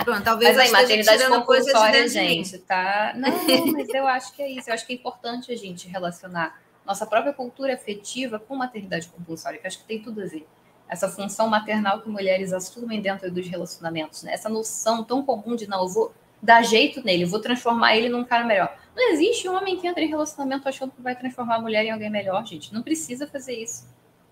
[0.04, 3.14] Pronto, talvez mas aí, maternidade compulsória, gente, tá?
[3.16, 4.70] Não, não, mas eu acho que é isso.
[4.70, 9.60] Eu acho que é importante a gente relacionar nossa própria cultura afetiva com maternidade compulsória,
[9.60, 10.48] que acho que tem tudo a ver.
[10.88, 14.34] Essa função maternal que mulheres assumem dentro dos relacionamentos, né?
[14.34, 18.24] essa noção tão comum de não, eu vou dar jeito nele, vou transformar ele num
[18.24, 18.78] cara melhor.
[18.96, 21.92] Não existe um homem que entra em relacionamento achando que vai transformar a mulher em
[21.92, 22.74] alguém melhor, gente.
[22.74, 23.88] Não precisa fazer isso.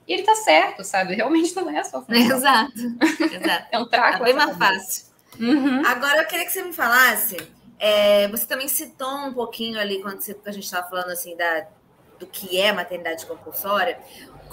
[0.07, 1.15] E ele tá certo, sabe?
[1.15, 2.37] Realmente não é a sua função.
[2.37, 2.73] Exato.
[3.19, 3.67] Exato.
[3.71, 4.23] é um traco.
[4.23, 5.05] É bem mais fácil.
[5.39, 5.85] Uhum.
[5.85, 7.37] Agora eu queria que você me falasse.
[7.79, 11.67] É, você também citou um pouquinho ali quando você, a gente estava falando assim da
[12.19, 13.99] do que é maternidade compulsória,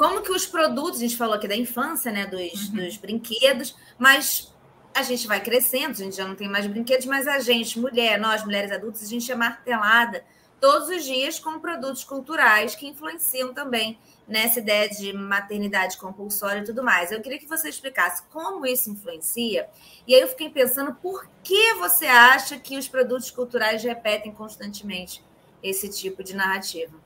[0.01, 2.77] como que os produtos, a gente falou aqui da infância, né, dos, uhum.
[2.77, 4.51] dos brinquedos, mas
[4.95, 8.19] a gente vai crescendo, a gente já não tem mais brinquedos, mas a gente, mulher,
[8.19, 10.25] nós, mulheres adultas, a gente é martelada
[10.59, 16.65] todos os dias com produtos culturais que influenciam também nessa ideia de maternidade compulsória e
[16.65, 17.13] tudo mais.
[17.13, 19.69] Eu queria que você explicasse como isso influencia.
[20.07, 25.23] E aí eu fiquei pensando por que você acha que os produtos culturais repetem constantemente
[25.63, 26.97] esse tipo de narrativa?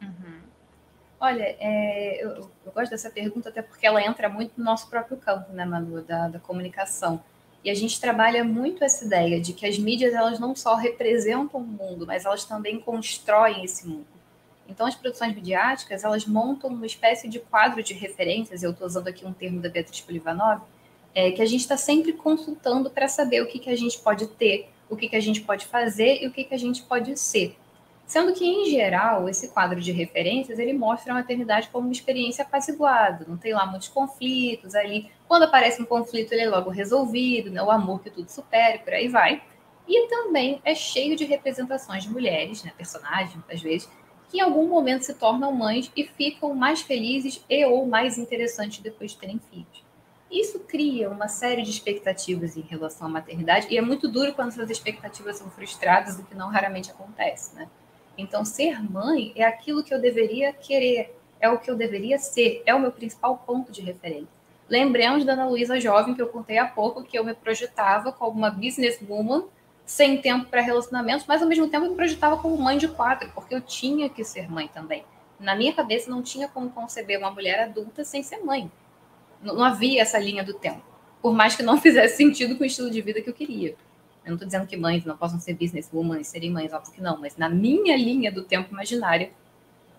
[0.00, 0.35] Uhum.
[1.26, 5.16] Olha, é, eu, eu, gosto dessa pergunta até porque ela entra muito no nosso próprio
[5.16, 7.20] campo, né, Manu, da, da comunicação.
[7.64, 11.60] E a gente trabalha muito essa ideia de que as mídias elas não só representam
[11.60, 14.06] o mundo, mas elas também constroem esse mundo.
[14.68, 18.62] Então, as produções midiáticas elas montam uma espécie de quadro de referências.
[18.62, 20.62] Eu estou usando aqui um termo da Beatriz Polivanov,
[21.12, 24.28] é, que a gente está sempre consultando para saber o que, que a gente pode
[24.28, 27.18] ter, o que, que a gente pode fazer e o que, que a gente pode
[27.18, 27.56] ser.
[28.06, 32.44] Sendo que, em geral, esse quadro de referências, ele mostra a maternidade como uma experiência
[32.44, 35.10] apaziguada, não tem lá muitos conflitos ali.
[35.26, 37.60] Quando aparece um conflito, ele é logo resolvido, né?
[37.60, 39.42] o amor que tudo supera, por aí vai.
[39.88, 42.72] E também é cheio de representações de mulheres, né?
[42.76, 43.90] personagens, às vezes,
[44.28, 48.78] que em algum momento se tornam mães e ficam mais felizes e ou mais interessantes
[48.78, 49.84] depois de terem filhos.
[50.30, 54.48] Isso cria uma série de expectativas em relação à maternidade, e é muito duro quando
[54.48, 57.68] essas expectativas são frustradas, o que não raramente acontece, né?
[58.18, 62.62] Então, ser mãe é aquilo que eu deveria querer, é o que eu deveria ser,
[62.64, 64.36] é o meu principal ponto de referência.
[64.68, 68.36] Lembremos da Ana Luísa jovem que eu contei há pouco, que eu me projetava como
[68.36, 69.44] uma businesswoman
[69.84, 73.30] sem tempo para relacionamentos, mas ao mesmo tempo eu me projetava como mãe de quatro,
[73.32, 75.04] porque eu tinha que ser mãe também.
[75.38, 78.70] Na minha cabeça não tinha como conceber uma mulher adulta sem ser mãe.
[79.40, 80.82] Não, havia essa linha do tempo.
[81.22, 83.76] Por mais que não fizesse sentido com o estilo de vida que eu queria.
[84.26, 87.00] Eu não estou dizendo que mães não possam ser businesswoman e serem mães, óbvio que
[87.00, 89.30] não, mas na minha linha do tempo imaginário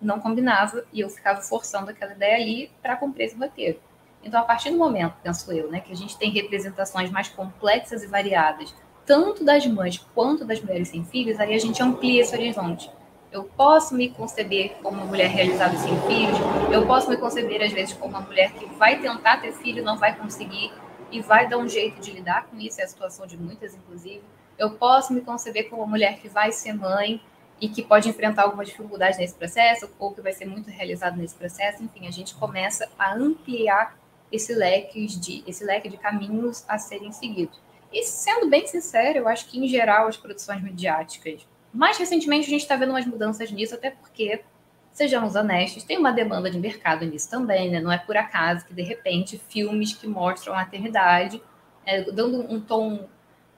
[0.02, 3.80] não combinava e eu ficava forçando aquela ideia ali para cumprir esse roteiro.
[4.22, 8.02] Então, a partir do momento, penso eu, né, que a gente tem representações mais complexas
[8.02, 8.74] e variadas,
[9.06, 12.90] tanto das mães quanto das mulheres sem filhos, aí a gente amplia esse horizonte.
[13.32, 16.36] Eu posso me conceber como uma mulher realizada sem filhos,
[16.70, 19.96] eu posso me conceber, às vezes, como uma mulher que vai tentar ter filho, não
[19.96, 20.70] vai conseguir
[21.10, 24.22] e vai dar um jeito de lidar com isso, é a situação de muitas, inclusive.
[24.58, 27.20] Eu posso me conceber como uma mulher que vai ser mãe
[27.60, 31.34] e que pode enfrentar algumas dificuldades nesse processo, ou que vai ser muito realizada nesse
[31.34, 31.82] processo.
[31.82, 33.98] Enfim, a gente começa a ampliar
[34.30, 37.58] esse leque de, esse leque de caminhos a serem seguidos.
[37.92, 42.50] E sendo bem sincero, eu acho que, em geral, as produções midiáticas mais recentemente, a
[42.50, 44.42] gente está vendo umas mudanças nisso, até porque,
[44.98, 47.80] sejamos honestos, tem uma demanda de mercado nisso também, né?
[47.80, 51.40] Não é por acaso que, de repente, filmes que mostram a maternidade,
[51.86, 53.08] é, dando um tom.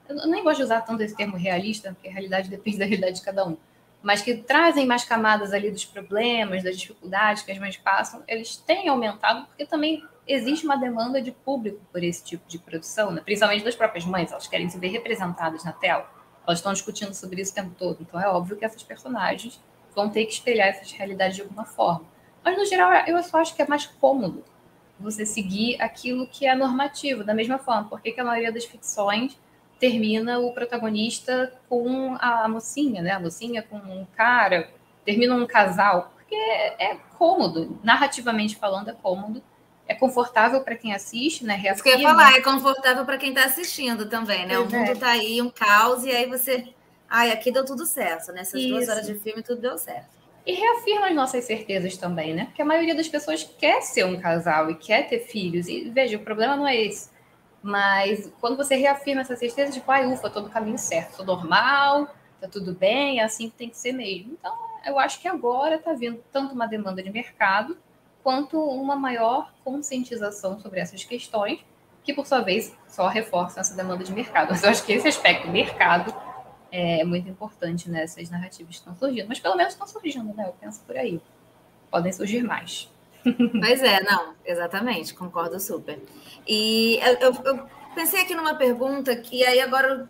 [0.07, 3.15] Eu nem gosto de usar tanto esse termo realista, porque a realidade depende da realidade
[3.15, 3.57] de cada um,
[4.03, 8.55] mas que trazem mais camadas ali dos problemas, das dificuldades que as mães passam, eles
[8.55, 13.21] têm aumentado, porque também existe uma demanda de público por esse tipo de produção, né?
[13.25, 16.07] principalmente das próprias mães, elas querem se ver representadas na tela.
[16.45, 17.97] Elas estão discutindo sobre isso o tempo todo.
[18.01, 19.59] Então é óbvio que essas personagens
[19.95, 22.05] vão ter que espelhar essas realidades de alguma forma.
[22.43, 24.43] Mas, no geral, eu só acho que é mais cômodo
[24.99, 27.85] você seguir aquilo que é normativo, da mesma forma.
[27.89, 29.37] Porque a maioria das ficções
[29.79, 33.11] termina o protagonista com a mocinha, né?
[33.11, 34.69] A mocinha com um cara,
[35.03, 39.41] termina um casal, porque é, é cômodo, narrativamente falando, é cômodo
[39.91, 41.55] é confortável para quem assiste, né?
[41.55, 41.73] Reafirma.
[41.73, 44.55] Isso que eu ia falar, é confortável para quem está assistindo também, né?
[44.55, 45.19] Pois o mundo está é.
[45.19, 46.73] aí, um caos, e aí você.
[47.13, 48.39] Ai, aqui deu tudo certo, né?
[48.39, 48.69] Essas Isso.
[48.69, 50.07] duas horas de filme, tudo deu certo.
[50.45, 52.45] E reafirma as nossas certezas também, né?
[52.45, 55.67] Porque a maioria das pessoas quer ser um casal e quer ter filhos.
[55.67, 57.09] E veja, o problema não é esse.
[57.61, 62.07] Mas quando você reafirma essa certeza, tipo, ai, ufa, tô no caminho certo, tô normal,
[62.39, 64.37] tá tudo bem, é assim que tem que ser mesmo.
[64.39, 67.77] Então, eu acho que agora tá vindo tanto uma demanda de mercado,
[68.23, 71.59] quanto uma maior conscientização sobre essas questões,
[72.05, 74.51] que por sua vez só reforçam essa demanda de mercado.
[74.51, 76.30] Mas eu acho que esse aspecto mercado
[76.71, 79.27] é muito importante nessas narrativas que estão surgindo.
[79.27, 80.45] Mas pelo menos estão surgindo, né?
[80.47, 81.21] Eu penso por aí.
[81.89, 82.89] Podem surgir mais.
[83.61, 85.99] Pois é, não, exatamente, concordo super.
[86.47, 90.09] E eu, eu, eu pensei aqui numa pergunta que aí agora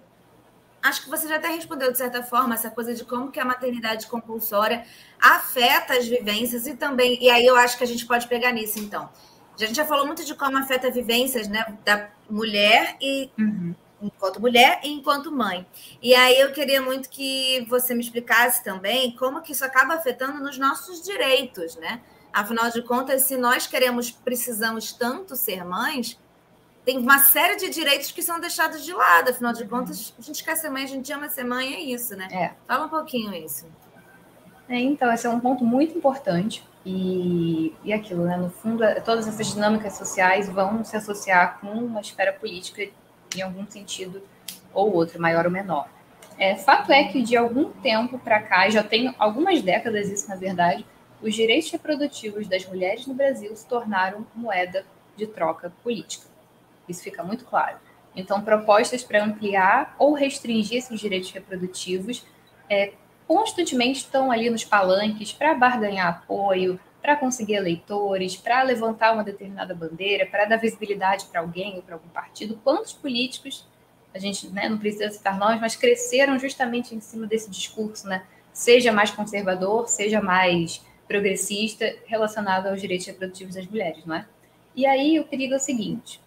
[0.81, 3.45] acho que você já até respondeu de certa forma essa coisa de como que a
[3.45, 4.85] maternidade compulsória
[5.19, 8.79] afeta as vivências e também, e aí eu acho que a gente pode pegar nisso
[8.79, 9.09] então.
[9.53, 13.75] A gente já falou muito de como afeta vivências né, da mulher e uhum.
[14.01, 15.65] Enquanto mulher e enquanto mãe.
[16.01, 20.43] E aí eu queria muito que você me explicasse também como que isso acaba afetando
[20.43, 22.01] nos nossos direitos, né?
[22.33, 26.17] Afinal de contas, se nós queremos, precisamos tanto ser mães,
[26.85, 29.29] tem uma série de direitos que são deixados de lado.
[29.29, 32.15] Afinal de contas, a gente quer ser mãe, a gente ama ser mãe, é isso,
[32.15, 32.27] né?
[32.31, 32.53] É.
[32.67, 33.65] Fala um pouquinho isso.
[34.67, 36.65] É, então, esse é um ponto muito importante.
[36.85, 38.37] E, e aquilo, né?
[38.37, 42.89] No fundo, é, todas essas dinâmicas sociais vão se associar com uma esfera política
[43.35, 44.21] em algum sentido
[44.73, 45.87] ou outro, maior ou menor.
[46.37, 50.35] É, fato é que de algum tempo para cá, já tem algumas décadas isso na
[50.35, 50.85] verdade,
[51.21, 56.25] os direitos reprodutivos das mulheres no Brasil se tornaram moeda de troca política.
[56.89, 57.77] Isso fica muito claro.
[58.15, 62.25] Então, propostas para ampliar ou restringir esses direitos reprodutivos
[62.69, 62.93] é,
[63.27, 69.73] constantemente estão ali nos palanques para barganhar apoio, para conseguir eleitores, para levantar uma determinada
[69.73, 72.59] bandeira, para dar visibilidade para alguém ou para algum partido.
[72.63, 73.67] Quantos políticos,
[74.13, 78.23] a gente né, não precisa citar nós, mas cresceram justamente em cima desse discurso, né?
[78.53, 84.25] seja mais conservador, seja mais progressista, relacionado aos direitos reprodutivos das mulheres, não é?
[84.75, 86.21] E aí o perigo é o seguinte: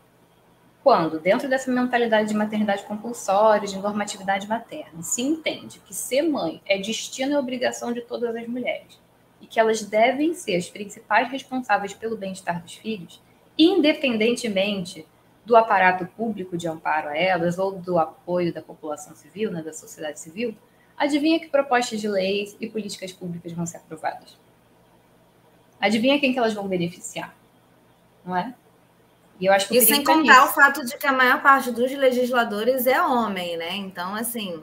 [0.82, 6.60] quando, dentro dessa mentalidade de maternidade compulsória, de normatividade materna, se entende que ser mãe
[6.66, 9.03] é destino e obrigação de todas as mulheres
[9.44, 13.20] e que elas devem ser as principais responsáveis pelo bem-estar dos filhos,
[13.58, 15.06] independentemente
[15.44, 19.74] do aparato público de amparo a elas ou do apoio da população civil, né, da
[19.74, 20.56] sociedade civil,
[20.96, 24.38] adivinha que propostas de leis e políticas públicas vão ser aprovadas?
[25.78, 27.36] Adivinha quem que elas vão beneficiar?
[28.24, 28.54] Não é?
[29.38, 31.92] E eu acho que e sem contar o fato de que a maior parte dos
[31.92, 33.76] legisladores é homem, né?
[33.76, 34.62] Então, assim.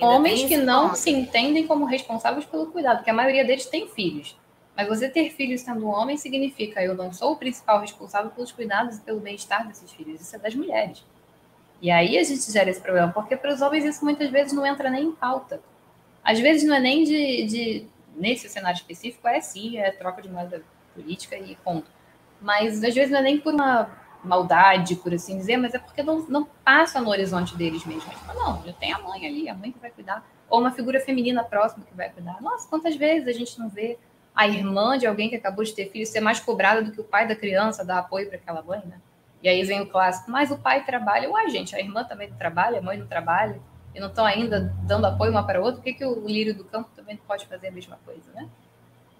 [0.00, 0.96] Homens que não ponto.
[0.96, 4.36] se entendem como responsáveis pelo cuidado, porque a maioria deles tem filhos.
[4.76, 8.98] Mas você ter filhos sendo homem significa eu não sou o principal responsável pelos cuidados
[8.98, 10.20] e pelo bem-estar desses filhos.
[10.20, 11.04] Isso é das mulheres.
[11.80, 14.64] E aí a gente gera esse problema, porque para os homens isso muitas vezes não
[14.64, 15.60] entra nem em pauta.
[16.22, 20.28] Às vezes não é nem de, de nesse cenário específico, é sim, é troca de
[20.28, 20.62] moeda
[20.94, 21.86] política e ponto.
[22.40, 23.90] Mas às vezes não é nem por uma
[24.28, 28.08] maldade, por assim dizer, mas é porque não, não passa no horizonte deles mesmo.
[28.08, 30.24] Tipo, não, já tem a mãe ali, a mãe que vai cuidar.
[30.48, 32.40] Ou uma figura feminina próxima que vai cuidar.
[32.40, 33.98] Nossa, quantas vezes a gente não vê
[34.34, 37.04] a irmã de alguém que acabou de ter filho ser mais cobrada do que o
[37.04, 39.00] pai da criança dar apoio para aquela mãe, né?
[39.42, 41.30] E aí vem o clássico, mas o pai trabalha.
[41.30, 43.60] Uai, gente, a irmã também trabalha, a mãe não trabalha,
[43.94, 46.54] e não estão ainda dando apoio uma para a outra, por que, que o lírio
[46.54, 48.48] do campo também não pode fazer a mesma coisa, né?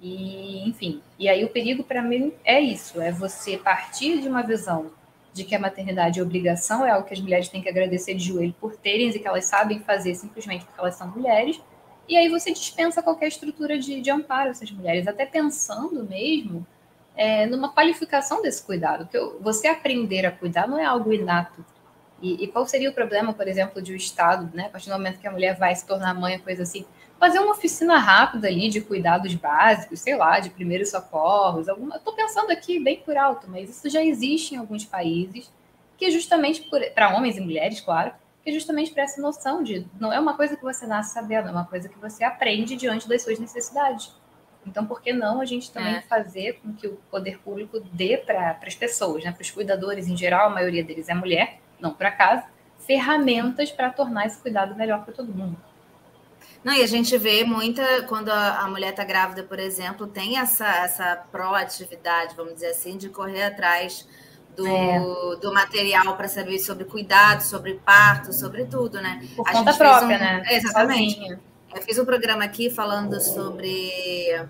[0.00, 4.42] E, enfim, e aí o perigo para mim é isso, é você partir de uma
[4.42, 4.92] visão
[5.38, 8.24] de que a maternidade é obrigação, é algo que as mulheres têm que agradecer de
[8.24, 11.60] joelho por terem e que elas sabem fazer simplesmente porque elas são mulheres,
[12.08, 16.66] e aí você dispensa qualquer estrutura de, de amparo a essas mulheres, até pensando mesmo
[17.14, 21.64] é, numa qualificação desse cuidado, que você aprender a cuidar não é algo inato.
[22.22, 24.92] E, e, qual seria o problema, por exemplo, de o Estado, né, a partir do
[24.92, 26.84] momento que a mulher vai se tornar mãe, coisa assim,
[27.18, 31.96] fazer uma oficina rápida ali de cuidados básicos, sei lá, de primeiros socorros, alguma.
[31.96, 35.52] Estou pensando aqui bem por alto, mas isso já existe em alguns países,
[35.96, 39.86] que é justamente para homens e mulheres, claro, que é justamente para essa noção de
[39.98, 43.08] não é uma coisa que você nasce sabendo, é uma coisa que você aprende diante
[43.08, 44.14] das suas necessidades.
[44.64, 46.02] Então, por que não a gente também é.
[46.02, 50.16] fazer com que o poder público dê para as pessoas, né, para os cuidadores em
[50.16, 52.44] geral, a maioria deles é mulher, não para casa,
[52.86, 55.56] ferramentas para tornar esse cuidado melhor para todo mundo.
[56.68, 60.36] Não, e a gente vê muita, quando a, a mulher está grávida, por exemplo, tem
[60.36, 64.06] essa, essa proatividade, vamos dizer assim, de correr atrás
[64.54, 65.00] do, é.
[65.40, 69.26] do material para saber sobre cuidado, sobre parto, sobre tudo, né?
[69.34, 70.42] Por a conta própria, um, né?
[70.50, 71.14] Exatamente.
[71.14, 71.40] Sozinha.
[71.74, 73.90] Eu fiz um programa aqui falando sobre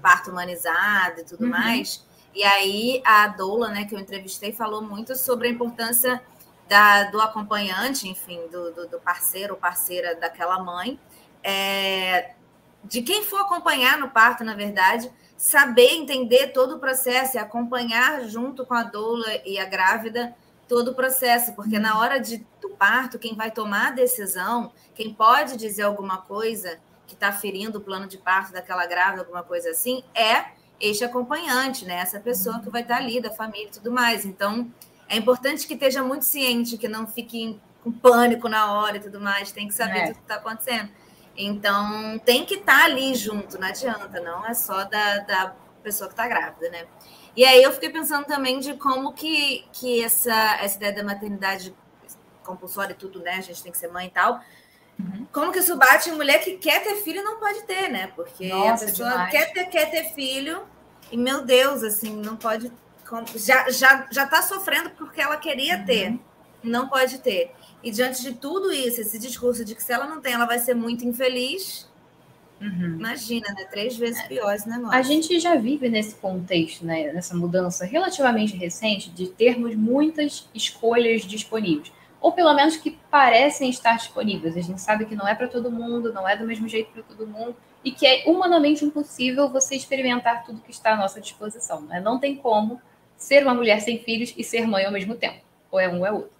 [0.02, 1.50] parto humanizado e tudo uhum.
[1.50, 2.04] mais.
[2.34, 6.20] E aí a Doula, né, que eu entrevistei, falou muito sobre a importância
[6.68, 10.98] da, do acompanhante, enfim, do, do, do parceiro ou parceira daquela mãe,
[11.42, 12.32] é,
[12.84, 18.24] de quem for acompanhar no parto, na verdade, saber entender todo o processo e acompanhar
[18.24, 20.34] junto com a doula e a grávida
[20.68, 25.14] todo o processo, porque na hora de, do parto, quem vai tomar a decisão, quem
[25.14, 29.70] pode dizer alguma coisa que está ferindo o plano de parto daquela grávida, alguma coisa
[29.70, 32.00] assim, é este acompanhante, né?
[32.00, 34.26] Essa pessoa que vai estar ali, da família e tudo mais.
[34.26, 34.70] Então,
[35.08, 39.20] é importante que esteja muito ciente, que não fique com pânico na hora e tudo
[39.20, 40.06] mais, tem que saber é.
[40.08, 40.90] tudo que está acontecendo.
[41.40, 46.14] Então, tem que estar ali junto, não adianta, não é só da, da pessoa que
[46.14, 46.84] está grávida, né?
[47.36, 51.72] E aí eu fiquei pensando também de como que, que essa, essa ideia da maternidade
[52.44, 53.36] compulsória e tudo, né?
[53.36, 54.40] A gente tem que ser mãe e tal,
[54.98, 55.26] Uhum.
[55.32, 58.08] Como que isso bate em mulher que quer ter filho não pode ter, né?
[58.16, 60.62] Porque Nossa, a pessoa quer ter, quer ter filho
[61.10, 62.72] e, meu Deus, assim, não pode.
[63.36, 65.84] Já, já, já tá sofrendo porque ela queria uhum.
[65.84, 66.20] ter,
[66.62, 67.54] não pode ter.
[67.82, 70.58] E diante de tudo isso, esse discurso de que se ela não tem, ela vai
[70.58, 71.88] ser muito infeliz.
[72.60, 72.96] Uhum.
[72.98, 73.64] Imagina, né?
[73.70, 74.98] Três vezes pior esse negócio.
[74.98, 77.12] A gente já vive nesse contexto, né?
[77.12, 83.96] Nessa mudança relativamente recente de termos muitas escolhas disponíveis ou pelo menos que parecem estar
[83.96, 84.56] disponíveis.
[84.56, 87.02] A gente sabe que não é para todo mundo, não é do mesmo jeito para
[87.02, 91.82] todo mundo, e que é humanamente impossível você experimentar tudo que está à nossa disposição.
[91.82, 92.00] Né?
[92.00, 92.80] Não tem como
[93.16, 95.40] ser uma mulher sem filhos e ser mãe ao mesmo tempo.
[95.70, 96.37] Ou é um ou é outro.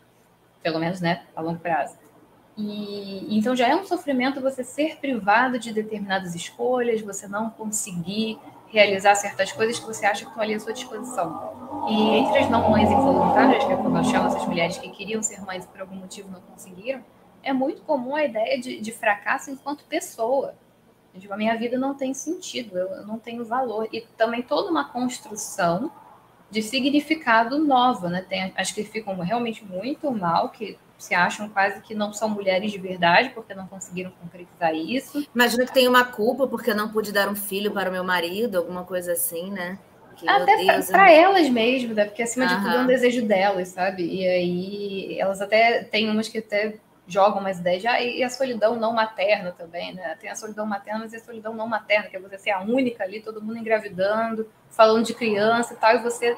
[0.63, 1.97] Pelo menos, né, a longo prazo.
[2.57, 8.39] E então já é um sofrimento você ser privado de determinadas escolhas, você não conseguir
[8.67, 11.87] realizar certas coisas que você acha que estão ali à sua disposição.
[11.89, 15.23] E entre as não mães involuntárias, que é como eu chamo essas mulheres que queriam
[15.23, 17.03] ser mães e por algum motivo não conseguiram,
[17.43, 20.55] é muito comum a ideia de, de fracasso enquanto pessoa.
[21.19, 23.89] Tipo, a minha vida não tem sentido, eu não tenho valor.
[23.93, 25.91] E também toda uma construção
[26.51, 28.25] de significado nova, né?
[28.29, 32.73] Tem, acho que ficam realmente muito mal, que se acham quase que não são mulheres
[32.73, 35.27] de verdade porque não conseguiram concretizar isso.
[35.35, 38.59] Imagino que tem uma culpa porque não pude dar um filho para o meu marido,
[38.59, 39.79] alguma coisa assim, né?
[40.17, 42.05] Que, até para elas mesmo, né?
[42.05, 44.03] Porque acima de tudo é um desejo delas, sabe?
[44.05, 46.79] E aí elas até tem umas que até
[47.09, 50.17] jogam umas ideias, ah, e a solidão não materna também, né?
[50.21, 52.61] Tem a solidão materna, mas e a solidão não materna, que é você ser a
[52.61, 56.37] única ali, todo mundo engravidando, falando de criança e tal, e você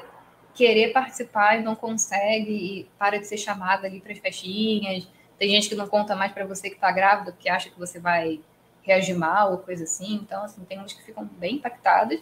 [0.53, 5.07] querer participar e não consegue e para de ser chamada ali para as festinhas.
[5.37, 7.99] Tem gente que não conta mais para você que está grávida porque acha que você
[7.99, 8.39] vai
[8.83, 10.15] reagir mal ou coisa assim.
[10.15, 12.19] Então, assim, tem uns que ficam bem impactadas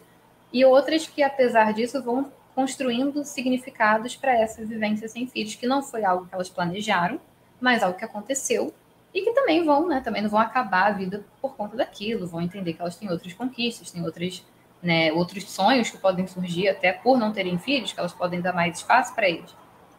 [0.51, 5.81] e outras que, apesar disso, vão construindo significados para essa vivência sem filhos, que não
[5.81, 7.19] foi algo que elas planejaram,
[7.59, 8.73] mas algo que aconteceu
[9.13, 12.41] e que também vão, né, também não vão acabar a vida por conta daquilo, vão
[12.41, 14.45] entender que elas têm outras conquistas, têm outras,
[14.81, 18.53] né, outros sonhos que podem surgir até por não terem filhos, que elas podem dar
[18.53, 19.53] mais espaço para eles.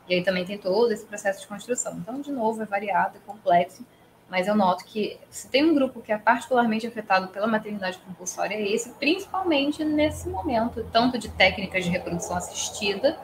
[0.08, 1.96] E aí também tem todo esse processo de construção.
[1.98, 3.84] Então, de novo, é variado, é complexo,
[4.28, 8.54] mas eu noto que se tem um grupo que é particularmente afetado pela maternidade compulsória,
[8.54, 13.18] é esse, principalmente nesse momento, tanto de técnicas de reprodução assistida,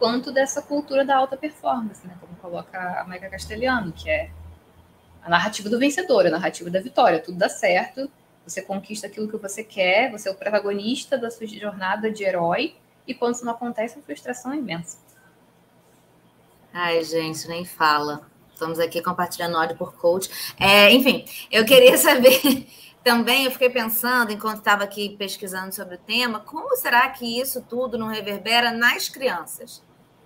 [0.00, 2.16] quanto dessa cultura da alta performance, né?
[2.18, 4.30] como coloca a Maica Castelhano, que é
[5.22, 8.10] a narrativa do vencedor, a narrativa da vitória, tudo dá certo,
[8.44, 12.74] você conquista aquilo que você quer, você é o protagonista da sua jornada de herói,
[13.06, 14.96] e quando isso não acontece, a frustração é imensa.
[16.72, 18.22] Ai, gente, nem fala.
[18.54, 20.30] Estamos aqui compartilhando ódio por coach.
[20.58, 22.66] É, enfim, eu queria saber
[23.04, 27.60] também, eu fiquei pensando, enquanto estava aqui pesquisando sobre o tema, como será que isso
[27.68, 29.82] tudo não reverbera nas crianças,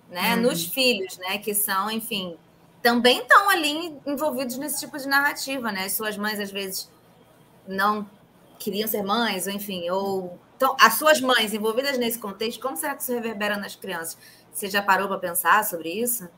[0.09, 0.35] né?
[0.35, 0.43] Uhum.
[0.43, 1.37] Nos filhos, né?
[1.37, 2.37] Que são, enfim,
[2.81, 5.85] também estão ali envolvidos nesse tipo de narrativa, né?
[5.85, 6.89] As suas mães, às vezes,
[7.67, 8.07] não
[8.59, 10.39] queriam ser mães, ou enfim, ou.
[10.55, 14.17] Então, as suas mães envolvidas nesse contexto, como será que isso reverbera nas crianças?
[14.51, 16.29] Você já parou para pensar sobre isso?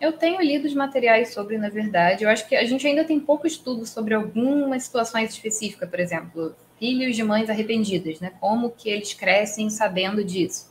[0.00, 2.22] Eu tenho lido os materiais sobre, na verdade.
[2.24, 6.54] Eu acho que a gente ainda tem pouco estudo sobre algumas situações específicas, por exemplo,
[6.78, 8.32] filhos de mães arrependidas, né?
[8.40, 10.70] Como que eles crescem sabendo disso?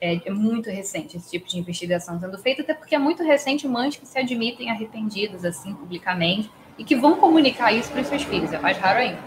[0.00, 3.66] É, é, muito recente esse tipo de investigação sendo feita, até porque é muito recente
[3.66, 8.22] mães que se admitem arrependidas assim publicamente e que vão comunicar isso para os seus
[8.22, 8.52] filhos.
[8.52, 9.18] É mais raro ainda.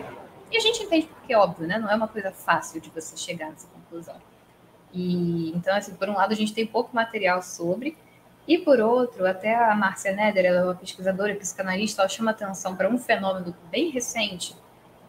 [0.52, 1.80] E a gente entende porque é óbvio, né?
[1.80, 4.16] Não é uma coisa fácil de você chegar nessa conclusão.
[4.94, 7.98] E então, assim, por um lado a gente tem pouco material sobre
[8.50, 12.76] e por outro, até a Márcia Neder, ela é uma pesquisadora psicanalista, ela chama atenção
[12.76, 14.56] para um fenômeno bem recente,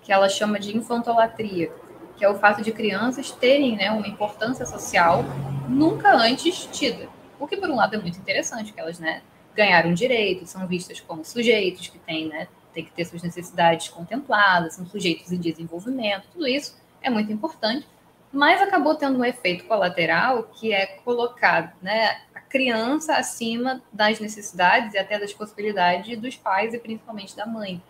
[0.03, 1.73] que ela chama de infantolatria,
[2.21, 5.25] que é o fato de crianças terem né, uma importância social
[5.67, 7.09] nunca antes tida.
[7.39, 9.23] O que, por um lado, é muito interessante, que elas né,
[9.57, 14.85] ganharam direito, são vistas como sujeitos que têm, né, que ter suas necessidades contempladas, são
[14.85, 17.87] sujeitos em desenvolvimento, tudo isso é muito importante,
[18.31, 24.99] mas acabou tendo um efeito colateral que é colocar né, criança acima das necessidades e
[24.99, 27.83] até das possibilidades dos pais e principalmente da mãe.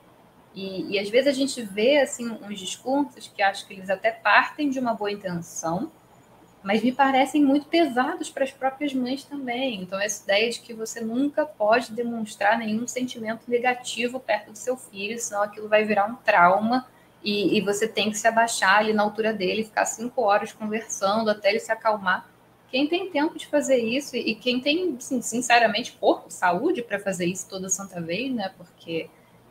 [0.55, 4.11] E, e, às vezes a gente vê assim uns discursos que acho que eles até
[4.11, 5.91] partem de uma boa intenção,
[6.63, 9.81] mas me parecem muito pesados para as próprias mães também.
[9.81, 14.77] Então essa ideia de que você nunca pode demonstrar nenhum sentimento negativo perto do seu
[14.77, 16.87] filho, senão aquilo vai virar um trauma
[17.23, 21.31] e, e você tem que se abaixar ali na altura dele, ficar cinco horas conversando
[21.31, 22.29] até ele se acalmar
[22.71, 27.49] quem tem tempo de fazer isso e quem tem, sinceramente, corpo, saúde para fazer isso
[27.49, 28.53] toda santa vez, né?
[28.57, 29.11] Porque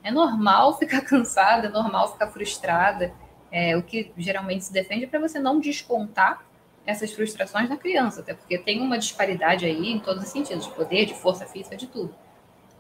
[0.10, 3.14] é normal ficar cansada, é normal ficar frustrada.
[3.52, 6.46] É, o que geralmente se defende é para você não descontar
[6.86, 10.74] essas frustrações na criança, até porque tem uma disparidade aí em todos os sentidos, de
[10.74, 12.14] poder, de força física, de tudo.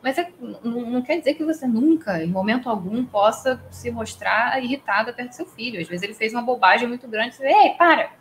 [0.01, 0.31] Mas é,
[0.63, 5.35] não, quer dizer que você nunca, em momento algum, possa se mostrar irritada perto do
[5.35, 5.81] seu filho.
[5.81, 8.11] Às vezes ele fez uma bobagem muito grande, você, ei, para!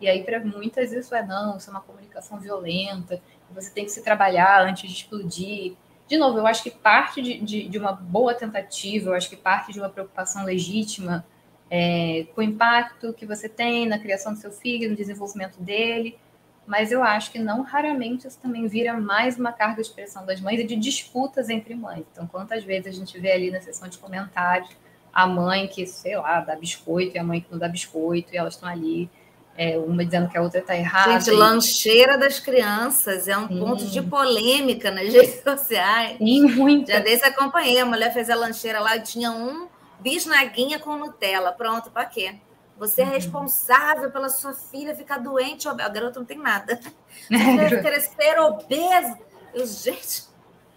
[0.00, 3.20] E aí, para muitas, isso é não, isso é uma comunicação violenta,
[3.50, 5.74] você tem que se trabalhar antes de explodir.
[6.06, 9.36] De novo, eu acho que parte de, de, de uma boa tentativa, eu acho que
[9.36, 11.24] parte de uma preocupação legítima
[11.70, 16.18] é, com o impacto que você tem na criação do seu filho, no desenvolvimento dele,
[16.66, 20.40] mas eu acho que não raramente isso também vira mais uma carga de expressão das
[20.40, 22.04] mães e de disputas entre mães.
[22.12, 24.70] Então, quantas vezes a gente vê ali na sessão de comentários
[25.12, 28.36] a mãe que, sei lá, dá biscoito e a mãe que não dá biscoito, e
[28.36, 29.08] elas estão ali
[29.56, 31.20] é, uma dizendo que a outra está errada.
[31.20, 31.32] Gente, e...
[31.32, 33.60] lancheira das crianças é um Sim.
[33.60, 36.18] ponto de polêmica nas redes sociais.
[36.18, 36.90] Sim, muito.
[36.90, 39.68] Já desse acompanhei, a mulher fez a lancheira lá e tinha um
[40.00, 41.52] bisnaguinha com Nutella.
[41.52, 42.34] Pronto, para quê?
[42.76, 43.12] Você é uhum.
[43.12, 45.68] responsável pela sua filha ficar doente.
[45.68, 46.80] A garota não tem nada.
[47.30, 49.18] Você crescer obesa.
[49.54, 50.24] Eu, gente,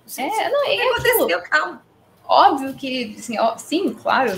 [0.05, 1.41] gente, é, não, é aconteceu?
[1.41, 1.87] Calma.
[2.27, 4.31] Óbvio que, assim, ó, sim, claro,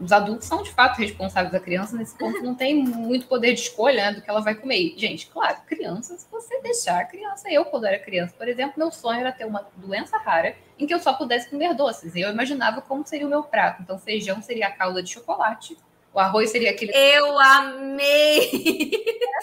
[0.00, 3.60] os adultos são de fato responsáveis da criança, nesse ponto não tem muito poder de
[3.60, 4.94] escolha né, do que ela vai comer.
[4.96, 8.90] gente, claro, criança, se você deixar a criança, eu, quando era criança, por exemplo, meu
[8.90, 12.16] sonho era ter uma doença rara em que eu só pudesse comer doces.
[12.16, 13.82] Eu imaginava como seria o meu prato.
[13.82, 15.76] Então, feijão seria a calda de chocolate,
[16.12, 16.92] o arroz seria aquele.
[16.92, 18.50] Eu amei!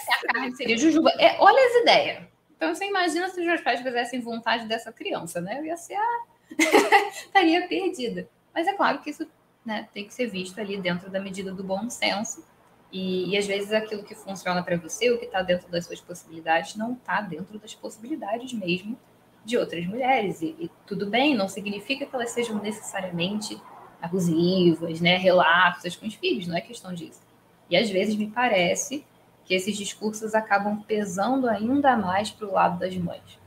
[0.07, 1.09] A carne seria jujuba.
[1.17, 2.23] É, olha as ideias.
[2.55, 5.59] Então, você imagina se os meus pais fizessem vontade dessa criança, né?
[5.59, 6.19] Eu ia ser a
[7.25, 8.27] estaria perdida.
[8.53, 9.27] Mas é claro que isso
[9.65, 12.43] né, tem que ser visto ali dentro da medida do bom senso.
[12.91, 15.99] E, e às vezes aquilo que funciona para você, o que está dentro das suas
[15.99, 18.97] possibilidades, não está dentro das possibilidades mesmo
[19.43, 20.41] de outras mulheres.
[20.41, 23.61] E, e, tudo bem, não significa que elas sejam necessariamente
[24.01, 27.21] abusivas, né, relapsas com os filhos, não é questão disso.
[27.69, 29.05] E às vezes me parece
[29.43, 33.39] que esses discursos acabam pesando ainda mais para o lado das mães.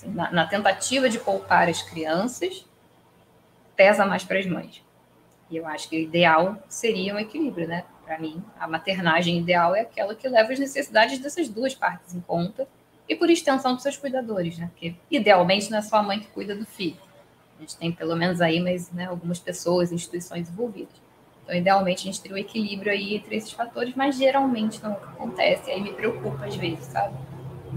[0.00, 2.64] Assim, na, na, tentativa de poupar as crianças,
[3.76, 4.82] pesa mais para as mães.
[5.50, 7.84] E eu acho que o ideal seria um equilíbrio, né?
[8.04, 12.20] Para mim, a maternagem ideal é aquela que leva as necessidades dessas duas partes em
[12.20, 12.66] conta
[13.08, 14.70] e, por extensão, dos seus cuidadores, né?
[14.72, 16.96] Porque, idealmente, não é só a mãe que cuida do filho.
[17.58, 20.94] A gente tem, pelo menos aí, mas, né, algumas pessoas, instituições envolvidas.
[21.44, 25.70] Então, idealmente, a gente teria um equilíbrio aí entre esses fatores, mas geralmente não acontece,
[25.70, 27.14] aí me preocupa às vezes, sabe?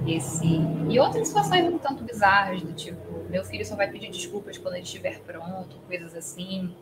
[0.07, 0.59] Esse...
[0.89, 4.75] E outras situações um tanto bizarras, do tipo, meu filho só vai pedir desculpas quando
[4.75, 6.75] ele estiver pronto, coisas assim.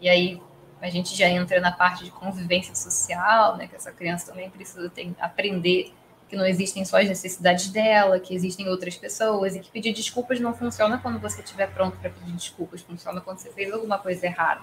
[0.00, 0.40] E aí
[0.80, 3.68] a gente já entra na parte de convivência social, né?
[3.68, 5.92] Que essa criança também precisa ter, aprender
[6.28, 10.40] que não existem só as necessidades dela, que existem outras pessoas, e que pedir desculpas
[10.40, 14.24] não funciona quando você estiver pronto para pedir desculpas, funciona quando você fez alguma coisa
[14.24, 14.62] errada.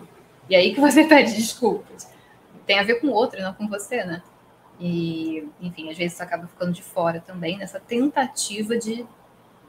[0.49, 2.09] E aí que você pede desculpas.
[2.65, 4.23] Tem a ver com o outro, não com você, né?
[4.79, 9.05] E, enfim, às vezes acaba ficando de fora também nessa tentativa de,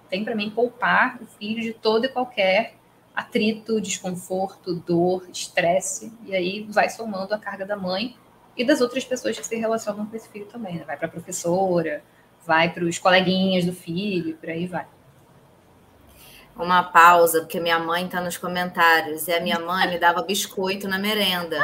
[0.09, 2.75] tem para mim, poupar o filho de todo e qualquer
[3.15, 8.17] atrito, desconforto, dor, estresse, e aí vai somando a carga da mãe
[8.57, 10.77] e das outras pessoas que se relacionam com esse filho também.
[10.77, 10.85] Né?
[10.85, 12.05] Vai para a professora,
[12.47, 14.87] vai para os coleguinhas do filho, por aí vai
[16.63, 20.89] uma pausa, porque minha mãe está nos comentários, e a minha mãe me dava biscoito
[20.89, 21.59] na merenda.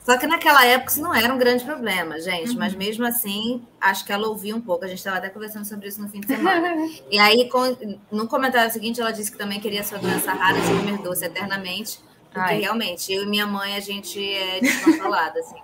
[0.00, 2.58] Só que naquela época isso não era um grande problema, gente, uhum.
[2.58, 4.84] mas mesmo assim, acho que ela ouviu um pouco.
[4.84, 6.74] A gente estava até conversando sobre isso no fim de semana.
[7.10, 7.76] e aí, com,
[8.10, 12.00] no comentário seguinte, ela disse que também queria sua doença rara de comer doce eternamente,
[12.32, 12.60] porque Ai.
[12.60, 15.56] realmente, eu e minha mãe, a gente é descontrolada, assim,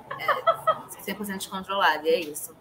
[1.08, 2.54] é 100% descontrolada, e é isso.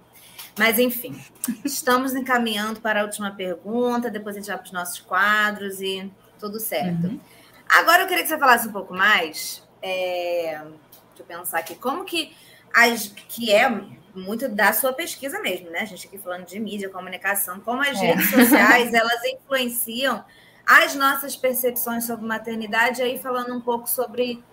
[0.57, 1.19] Mas, enfim,
[1.65, 6.11] estamos encaminhando para a última pergunta, depois a gente vai para os nossos quadros e
[6.39, 7.07] tudo certo.
[7.07, 7.19] Uhum.
[7.67, 9.63] Agora eu queria que você falasse um pouco mais.
[9.81, 10.61] É,
[11.15, 12.35] deixa eu pensar aqui, como que
[12.73, 13.69] as que é
[14.15, 15.79] muito da sua pesquisa mesmo, né?
[15.79, 18.13] A gente aqui falando de mídia, comunicação, como as é.
[18.13, 20.23] redes sociais elas influenciam
[20.65, 24.43] as nossas percepções sobre maternidade, aí falando um pouco sobre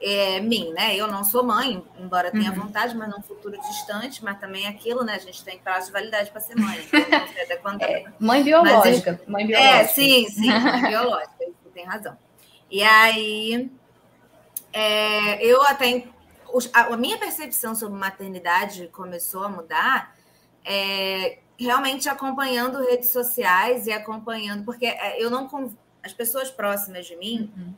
[0.00, 0.96] é, mim, né?
[0.96, 2.66] Eu não sou mãe, embora tenha uhum.
[2.66, 5.14] vontade, mas num futuro distante, mas também é aquilo, né?
[5.14, 6.78] A gente tem prazo de validade para ser mãe.
[6.86, 9.20] Então, não sei até quando é, mãe biológica.
[9.20, 9.76] Mas, mãe biológica.
[9.76, 12.16] É, sim, sim, mãe biológica, você tem razão.
[12.70, 13.70] E aí,
[14.78, 16.06] é, eu até.
[16.72, 20.16] A, minha percepção sobre maternidade começou a mudar
[20.64, 25.48] é, realmente acompanhando redes sociais e acompanhando, porque é, eu não.
[26.02, 27.52] As pessoas próximas de mim.
[27.56, 27.74] Uhum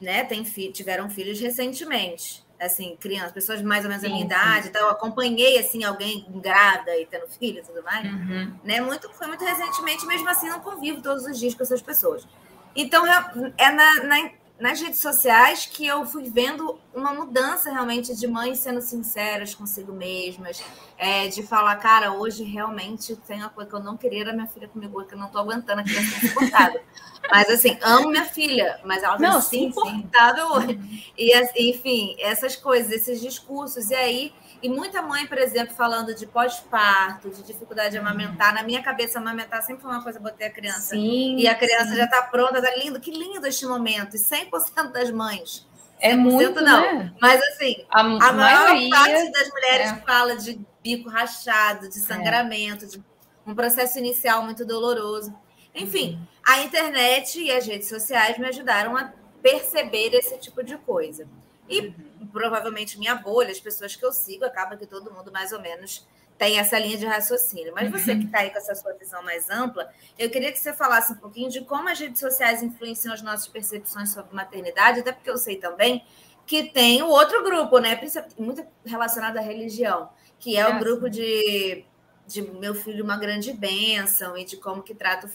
[0.00, 2.46] né, tem, tiveram filhos recentemente.
[2.60, 6.96] Assim, crianças, pessoas mais ou menos da minha idade, então eu acompanhei assim alguém grávida
[6.96, 8.52] e tendo filho e tudo mais, uhum.
[8.64, 8.80] né?
[8.80, 12.26] Muito, foi muito recentemente, mesmo assim não convivo todos os dias com essas pessoas.
[12.74, 14.30] Então é, é na, na
[14.60, 19.92] nas redes sociais que eu fui vendo uma mudança realmente de mães sendo sinceras consigo
[19.92, 20.62] mesmas,
[20.96, 24.48] é, de falar, cara, hoje realmente tem uma coisa que eu não queria era minha
[24.48, 26.80] filha comigo, que eu não tô aguentando, a criança tá insuportável.
[27.30, 31.12] mas assim, amo minha filha, mas ela tá insuportável hoje.
[31.16, 31.32] E
[31.70, 34.32] enfim, essas coisas, esses discursos, e aí
[34.62, 38.52] e muita mãe, por exemplo, falando de pós-parto, de dificuldade de amamentar.
[38.52, 40.90] Na minha cabeça, amamentar sempre foi uma coisa, botei a criança.
[40.94, 41.96] Sim, e a criança sim.
[41.96, 42.98] já está pronta, tá lindo.
[42.98, 44.16] Que lindo este momento.
[44.16, 45.66] E 100% das mães.
[46.00, 46.80] É muito, não.
[46.80, 47.12] Né?
[47.20, 49.96] Mas assim, a, a maior parte das mulheres é.
[50.06, 52.88] fala de bico rachado, de sangramento, é.
[52.88, 53.02] de
[53.46, 55.34] um processo inicial muito doloroso.
[55.74, 56.26] Enfim, uhum.
[56.46, 61.26] a internet e as redes sociais me ajudaram a perceber esse tipo de coisa.
[61.68, 65.52] E uhum provavelmente minha bolha, as pessoas que eu sigo, acaba que todo mundo mais
[65.52, 66.06] ou menos
[66.36, 67.72] tem essa linha de raciocínio.
[67.74, 70.72] Mas você que está aí com essa sua visão mais ampla, eu queria que você
[70.72, 75.12] falasse um pouquinho de como as redes sociais influenciam as nossas percepções sobre maternidade, até
[75.12, 76.04] porque eu sei também
[76.46, 78.00] que tem o outro grupo, né?
[78.38, 80.08] Muito relacionado à religião,
[80.38, 81.84] que é, é o grupo de,
[82.26, 85.30] de meu filho uma grande bênção e de como que trata o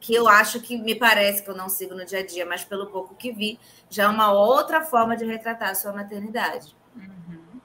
[0.00, 2.64] que eu acho que me parece que eu não sigo no dia a dia, mas
[2.64, 6.76] pelo pouco que vi, já é uma outra forma de retratar a sua maternidade.
[6.94, 7.60] Uhum.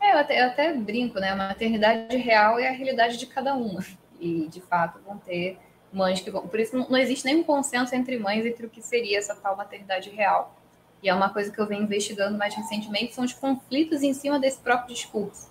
[0.00, 1.30] É, eu, até, eu até brinco, né?
[1.30, 3.84] A maternidade real é a realidade de cada uma.
[4.18, 5.58] E, de fato, vão ter
[5.92, 6.46] mães que vão.
[6.46, 10.10] Por isso, não, existe nenhum consenso entre mães entre o que seria essa tal maternidade
[10.10, 10.56] real.
[11.02, 14.38] E é uma coisa que eu venho investigando mais recentemente, são os conflitos em cima
[14.38, 15.50] desse próprio discurso.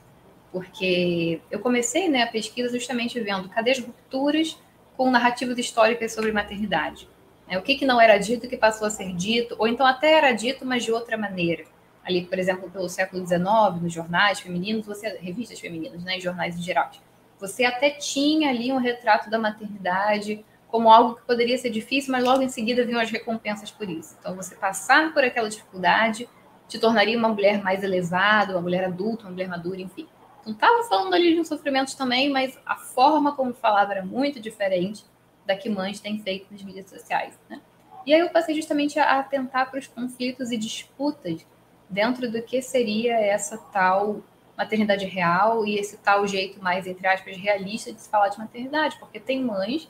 [0.51, 4.57] Porque eu comecei né, a pesquisa justamente vendo cadê as rupturas
[4.99, 7.07] com narrativas históricas sobre maternidade.
[7.47, 7.57] Né?
[7.57, 10.33] O que, que não era dito que passou a ser dito, ou então até era
[10.33, 11.63] dito, mas de outra maneira.
[12.03, 16.61] Ali, por exemplo, pelo século XIX, nos jornais femininos, você, revistas femininas, né, jornais em
[16.61, 16.91] geral,
[17.39, 22.21] você até tinha ali um retrato da maternidade como algo que poderia ser difícil, mas
[22.21, 24.17] logo em seguida vinham as recompensas por isso.
[24.19, 26.27] Então, você passar por aquela dificuldade
[26.67, 30.09] te tornaria uma mulher mais elevada, uma mulher adulta, uma mulher madura, enfim.
[30.41, 34.39] Então, estava falando ali de um sofrimento também, mas a forma como falava era muito
[34.39, 35.05] diferente
[35.45, 37.61] da que mães têm feito nas mídias sociais, né?
[38.05, 41.45] E aí eu passei justamente a atentar para os conflitos e disputas
[41.89, 44.21] dentro do que seria essa tal
[44.57, 48.97] maternidade real e esse tal jeito mais, entre aspas, realista de se falar de maternidade,
[48.99, 49.89] porque tem mães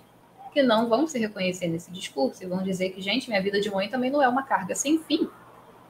[0.54, 3.70] que não vão se reconhecer nesse discurso e vão dizer que, gente, minha vida de
[3.70, 5.28] mãe também não é uma carga sem fim.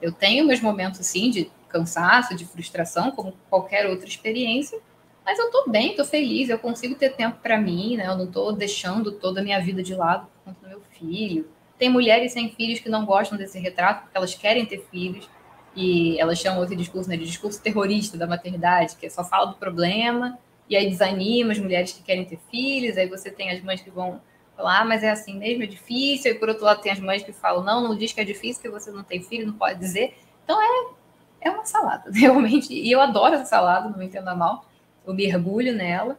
[0.01, 4.79] Eu tenho meus momentos, sim, de cansaço, de frustração, como qualquer outra experiência,
[5.25, 8.07] mas eu tô bem, tô feliz, eu consigo ter tempo para mim, né?
[8.07, 11.47] Eu não tô deixando toda a minha vida de lado por conta do meu filho.
[11.77, 15.29] Tem mulheres sem filhos que não gostam desse retrato porque elas querem ter filhos
[15.75, 19.45] e elas chamam esse discurso né, de discurso terrorista da maternidade, que é só fala
[19.45, 23.61] do problema e aí desanima as mulheres que querem ter filhos, aí você tem as
[23.61, 24.21] mães que vão
[24.55, 27.23] falar, ah, mas é assim mesmo, é difícil, e por outro lado tem as mães
[27.23, 29.79] que falam, não, não diz que é difícil, que você não tem filho, não pode
[29.79, 30.17] dizer.
[30.43, 30.98] Então é
[31.41, 32.73] é uma salada, realmente.
[32.73, 34.65] E eu adoro essa salada, não me entenda mal.
[35.05, 36.17] Eu mergulho nela.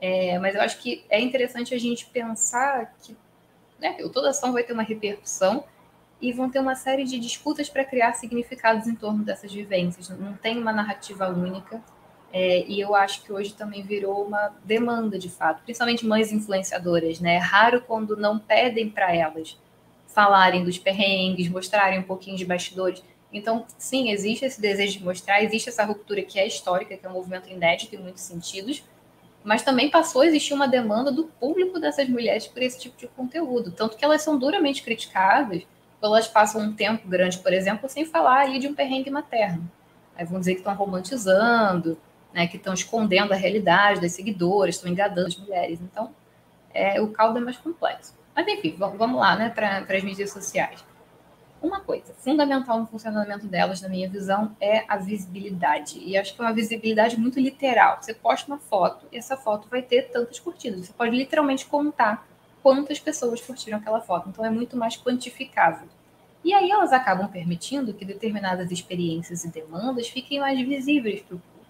[0.00, 3.14] É, mas eu acho que é interessante a gente pensar que
[3.78, 5.64] né, toda ação vai ter uma repercussão
[6.20, 10.08] e vão ter uma série de disputas para criar significados em torno dessas vivências.
[10.08, 11.82] Não tem uma narrativa única.
[12.32, 17.18] É, e eu acho que hoje também virou uma demanda, de fato, principalmente mães influenciadoras.
[17.20, 17.34] Né?
[17.34, 19.58] É raro quando não pedem para elas
[20.06, 23.02] falarem dos perrengues, mostrarem um pouquinho de bastidores.
[23.32, 27.08] Então, sim, existe esse desejo de mostrar, existe essa ruptura que é histórica, que é
[27.08, 28.82] um movimento inédito em muitos sentidos,
[29.44, 33.06] mas também passou a existir uma demanda do público dessas mulheres por esse tipo de
[33.08, 35.62] conteúdo, tanto que elas são duramente criticadas,
[36.02, 39.70] elas passam um tempo grande, por exemplo, sem falar ali de um perrengue materno.
[40.16, 41.98] Aí vão dizer que estão romantizando,
[42.32, 45.80] né, que estão escondendo a realidade das seguidoras, estão enganando as mulheres.
[45.80, 46.14] Então,
[46.72, 48.14] é, o caldo é mais complexo.
[48.34, 50.84] Mas, enfim, vamos lá né, para as mídias sociais.
[51.62, 55.98] Uma coisa fundamental no funcionamento delas, na minha visão, é a visibilidade.
[55.98, 57.98] E acho que é uma visibilidade muito literal.
[58.00, 60.86] Você posta uma foto e essa foto vai ter tantas curtidas.
[60.86, 62.26] Você pode literalmente contar
[62.62, 64.30] quantas pessoas curtiram aquela foto.
[64.30, 65.86] Então é muito mais quantificável.
[66.42, 71.38] E aí elas acabam permitindo que determinadas experiências e demandas fiquem mais visíveis para o
[71.38, 71.60] público.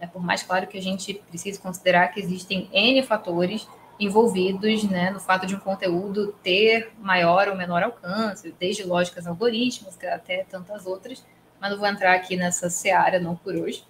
[0.00, 3.68] É, por mais claro que a gente precise considerar que existem N fatores
[4.00, 9.96] envolvidos né, no fato de um conteúdo ter maior ou menor alcance, desde lógicas algoritmos
[10.02, 11.24] até tantas outras,
[11.60, 13.84] mas não vou entrar aqui nessa seara não por hoje.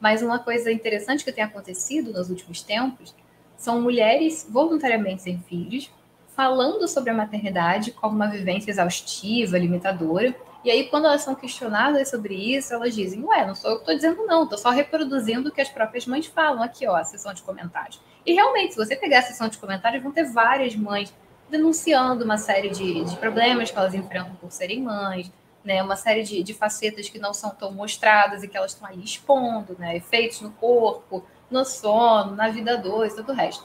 [0.00, 3.14] Mas uma coisa interessante que tem acontecido nos últimos tempos
[3.56, 5.90] são mulheres voluntariamente sem filhos
[6.28, 10.36] falando sobre a maternidade como uma vivência exaustiva, limitadora,
[10.66, 13.82] e aí, quando elas são questionadas sobre isso, elas dizem: Ué, não sou eu que
[13.82, 17.04] estou dizendo, não, estou só reproduzindo o que as próprias mães falam aqui, ó, a
[17.04, 18.00] sessão de comentários.
[18.26, 21.14] E realmente, se você pegar a sessão de comentários, vão ter várias mães
[21.48, 25.30] denunciando uma série de, de problemas que elas enfrentam por serem mães,
[25.64, 28.88] né, uma série de, de facetas que não são tão mostradas e que elas estão
[28.88, 33.64] ali expondo, né, efeitos no corpo, no sono, na vida dois, todo o resto.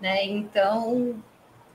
[0.00, 0.24] Né?
[0.24, 1.22] Então,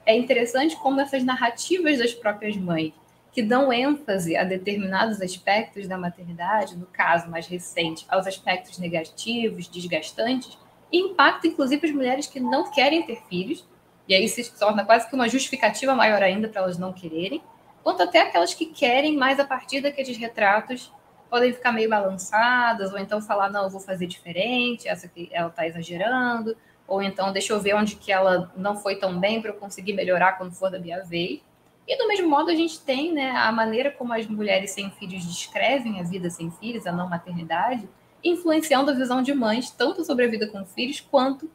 [0.05, 2.93] é interessante como essas narrativas das próprias mães
[3.31, 9.67] que dão ênfase a determinados aspectos da maternidade, no caso mais recente, aos aspectos negativos,
[9.67, 10.57] desgastantes,
[10.97, 13.65] impacta inclusive as mulheres que não querem ter filhos,
[14.07, 17.41] e aí se torna quase que uma justificativa maior ainda para elas não quererem,
[17.83, 20.91] quanto até aquelas que querem, mas a partir daqueles retratos
[21.29, 25.49] podem ficar meio balançadas, ou então falar, não, eu vou fazer diferente, essa que ela
[25.49, 26.55] está exagerando,
[26.87, 29.93] ou então deixa eu ver onde que ela não foi tão bem para eu conseguir
[29.93, 31.41] melhorar quando for da minha vez.
[31.87, 35.25] E do mesmo modo a gente tem né, a maneira como as mulheres sem filhos
[35.25, 37.87] descrevem a vida sem filhos, a não maternidade,
[38.25, 41.49] influenciando a visão de mães, tanto sobre a vida com filhos, quanto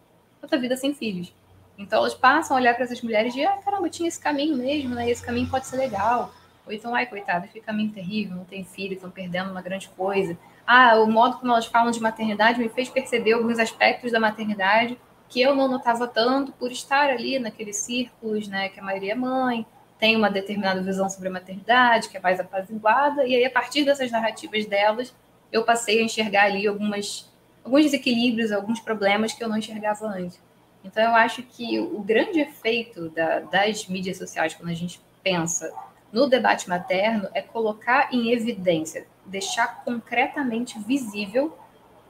[0.51, 1.35] a vida sem filhos.
[1.77, 4.95] Então elas passam a olhar para essas mulheres e, ah, caramba, tinha esse caminho mesmo,
[4.95, 5.11] né?
[5.11, 6.33] Esse caminho pode ser legal.
[6.67, 10.39] Ou então, ai, coitada, que caminho terrível, não tem filho, estão perdendo uma grande coisa.
[10.67, 14.99] Ah, o modo como elas falam de maternidade me fez perceber alguns aspectos da maternidade
[15.29, 18.69] que eu não notava tanto por estar ali naqueles círculos, né?
[18.69, 19.67] Que a maioria é mãe,
[19.99, 23.85] tem uma determinada visão sobre a maternidade, que é mais apaziguada, e aí, a partir
[23.85, 25.15] dessas narrativas delas,
[25.53, 27.31] eu passei a enxergar ali algumas,
[27.65, 30.41] alguns desequilíbrios, alguns problemas que eu não enxergava antes.
[30.85, 35.71] Então, eu acho que o grande efeito da, das mídias sociais, quando a gente pensa
[36.13, 41.57] no debate materno, é colocar em evidência, deixar concretamente visível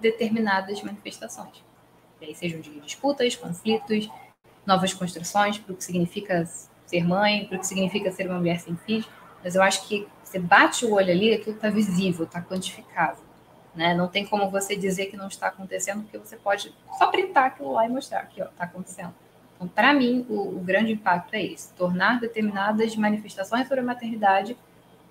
[0.00, 1.62] determinadas manifestações.
[2.20, 4.08] E aí sejam de disputas, conflitos,
[4.64, 6.48] novas construções, para o que significa
[6.86, 9.08] ser mãe, para o que significa ser uma mulher sem filhos,
[9.42, 13.24] mas eu acho que você bate o olho ali, aquilo está visível, está quantificável.
[13.74, 13.94] Né?
[13.94, 17.72] Não tem como você dizer que não está acontecendo, porque você pode só printar aquilo
[17.72, 19.14] lá e mostrar que está acontecendo.
[19.54, 24.56] Então, para mim, o, o, grande impacto é esse: tornar determinadas manifestações sobre a maternidade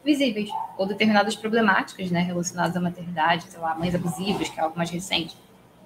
[0.03, 4.77] visíveis, ou determinadas problemáticas né, relacionadas à maternidade, sei lá, mães abusivas, que é algo
[4.77, 5.37] mais recente,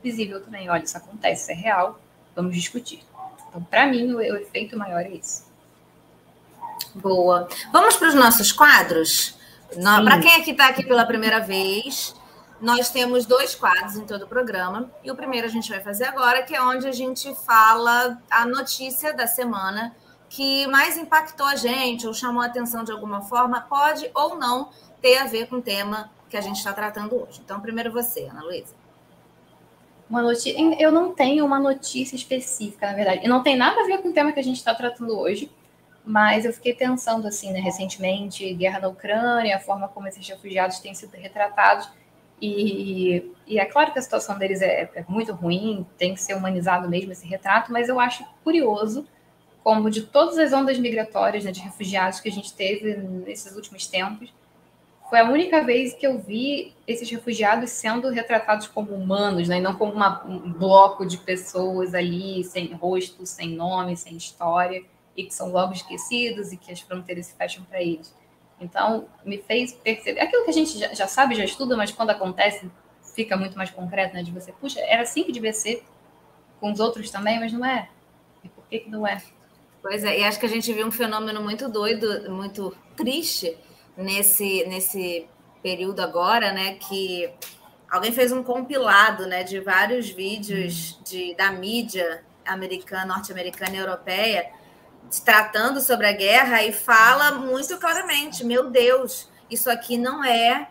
[0.03, 0.69] visível também.
[0.69, 1.99] Olha, isso acontece, isso é real,
[2.35, 3.03] vamos discutir.
[3.49, 5.51] Então, para mim, o, o efeito maior é isso.
[6.95, 7.47] Boa.
[7.71, 9.37] Vamos para os nossos quadros?
[9.81, 12.15] Para quem aqui está aqui pela primeira vez,
[12.61, 14.91] nós temos dois quadros em todo o programa.
[15.03, 18.45] E o primeiro a gente vai fazer agora, que é onde a gente fala a
[18.45, 19.95] notícia da semana
[20.29, 24.71] que mais impactou a gente ou chamou a atenção de alguma forma, pode ou não
[24.99, 27.39] ter a ver com o tema que a gente está tratando hoje.
[27.45, 28.73] Então, primeiro você, Ana Luísa.
[30.09, 30.59] Uma notícia.
[30.81, 33.21] Eu não tenho uma notícia específica, na verdade.
[33.23, 35.51] E não tem nada a ver com o tema que a gente está tratando hoje.
[36.03, 40.79] Mas eu fiquei pensando assim, né, recentemente, guerra na Ucrânia, a forma como esses refugiados
[40.79, 41.87] têm sido retratados.
[42.41, 46.35] E, e é claro que a situação deles é, é, muito ruim, tem que ser
[46.35, 49.07] humanizado mesmo esse retrato, mas eu acho curioso
[49.63, 53.87] como de todas as ondas migratórias né, de refugiados que a gente teve nesses últimos
[53.87, 54.33] tempos,
[55.09, 59.61] foi a única vez que eu vi esses refugiados sendo retratados como humanos, né, e
[59.61, 64.83] não como uma, um bloco de pessoas ali, sem rosto, sem nome, sem história
[65.15, 68.13] e que são logo esquecidos e que as fronteiras se fecham para eles.
[68.59, 72.11] Então, me fez perceber aquilo que a gente já, já, sabe, já estuda, mas quando
[72.11, 72.69] acontece
[73.13, 74.23] fica muito mais concreto, né?
[74.23, 75.83] De você, puxa, era assim que devia ser
[76.59, 77.89] com os outros também, mas não é.
[78.43, 79.21] E por que, que não é?
[79.81, 83.57] Pois é, e acho que a gente viu um fenômeno muito doido, muito triste
[83.97, 85.27] nesse, nesse
[85.61, 86.75] período agora, né?
[86.75, 87.29] Que
[87.89, 91.03] alguém fez um compilado né, de vários vídeos hum.
[91.03, 94.62] de, da mídia americana, norte-americana e europeia
[95.23, 100.67] tratando sobre a guerra e fala muito claramente: meu Deus, isso aqui não é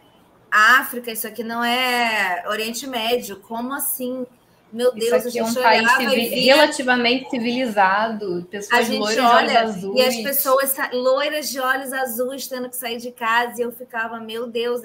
[0.51, 4.27] África, isso aqui não é Oriente Médio, como assim?
[4.73, 9.57] Meu Deus, isso aqui é um país civil, via, relativamente civilizado, pessoas loiras olha, de
[9.57, 9.99] olhos azuis.
[9.99, 14.19] E as pessoas loiras de olhos azuis tendo que sair de casa, e eu ficava,
[14.19, 14.81] meu Deus,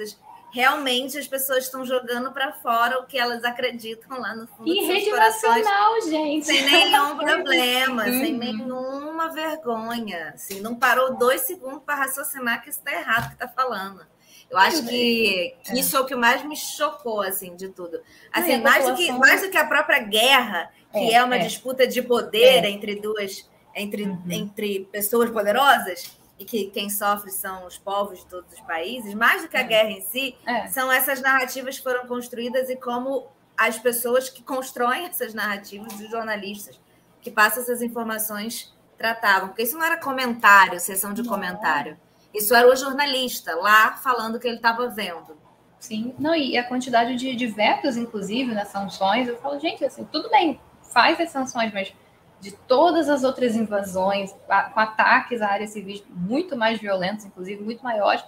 [0.52, 4.68] realmente as pessoas estão jogando para fora o que elas acreditam lá no fundo.
[4.68, 6.46] E rede nacional, gente.
[6.46, 8.20] Sem nenhum problema, uhum.
[8.20, 10.32] sem nenhuma vergonha.
[10.34, 14.06] Assim, não parou dois segundos para raciocinar que isso está errado que está falando.
[14.50, 15.80] Eu acho que, que é.
[15.80, 18.00] isso é o que mais me chocou, assim, de tudo.
[18.32, 21.36] Assim, Não, mais, do que, mais do que a própria guerra, que é, é uma
[21.36, 21.40] é.
[21.40, 22.70] disputa de poder é.
[22.70, 24.24] entre duas, entre, uhum.
[24.30, 29.42] entre pessoas poderosas, e que quem sofre são os povos de todos os países, mais
[29.42, 29.64] do que a é.
[29.64, 30.68] guerra em si, é.
[30.68, 33.28] são essas narrativas que foram construídas e como
[33.58, 36.80] as pessoas que constroem essas narrativas, os jornalistas
[37.22, 39.50] que passam essas informações tratavam.
[39.50, 41.30] Porque isso não era comentário, sessão de não.
[41.30, 41.98] comentário.
[42.34, 45.36] Isso era o jornalista lá falando o que ele estava vendo.
[45.80, 50.04] Sim, não, e a quantidade de, de vetos, inclusive, nas sanções, eu falo, gente, assim,
[50.12, 50.60] tudo bem,
[50.92, 51.94] faz as sanções, mas
[52.40, 57.84] de todas as outras invasões, com ataques a áreas civis muito mais violentos, inclusive muito
[57.84, 58.24] maiores,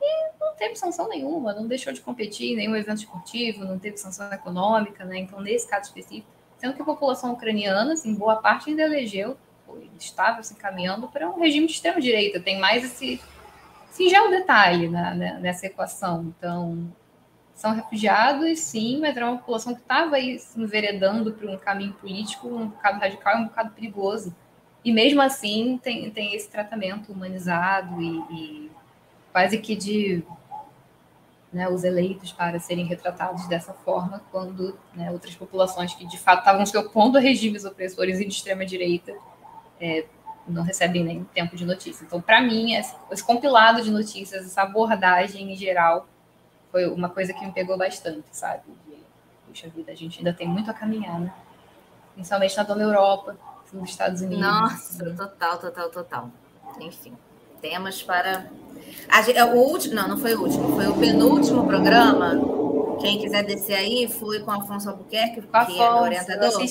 [0.00, 3.96] e não teve sanção nenhuma, não deixou de competir em nenhum evento esportivo, não teve
[3.98, 5.18] sanção econômica, né?
[5.18, 6.28] Então, nesse caso específico,
[6.58, 9.36] sendo que a população ucraniana, assim, boa parte ainda elegeu,
[9.98, 13.20] estava se encaminhando para um regime de extrema-direita, tem mais esse
[13.90, 16.34] singelo detalhe né, nessa equação.
[16.36, 16.90] Então,
[17.60, 21.92] são refugiados, sim, mas era uma população que estava aí se enveredando para um caminho
[21.92, 24.34] político um bocado radical e um bocado perigoso.
[24.82, 28.70] E mesmo assim tem, tem esse tratamento humanizado e, e
[29.30, 30.24] quase que de
[31.52, 36.38] né, os eleitos para serem retratados dessa forma, quando né, outras populações que de fato
[36.38, 39.14] estavam se opondo a regimes opressores e de extrema direita
[39.78, 40.06] é,
[40.48, 42.04] não recebem nem tempo de notícia.
[42.04, 46.08] Então, para mim, esse, esse compilado de notícias, essa abordagem em geral,
[46.70, 48.62] foi uma coisa que me pegou bastante, sabe?
[48.86, 48.96] De,
[49.46, 51.32] puxa vida, a gente ainda tem muito a caminhar, né?
[52.14, 53.36] Principalmente na Dona Europa,
[53.72, 54.44] nos Estados Unidos.
[54.44, 56.30] Nossa, total, total, total.
[56.80, 57.16] Enfim,
[57.60, 58.50] temas para.
[59.08, 62.34] A, é o último, não, não foi o último, foi o penúltimo programa.
[63.00, 66.62] Quem quiser descer aí, fui com o Afonso Albuquerque, que Afonso, é meu orientador,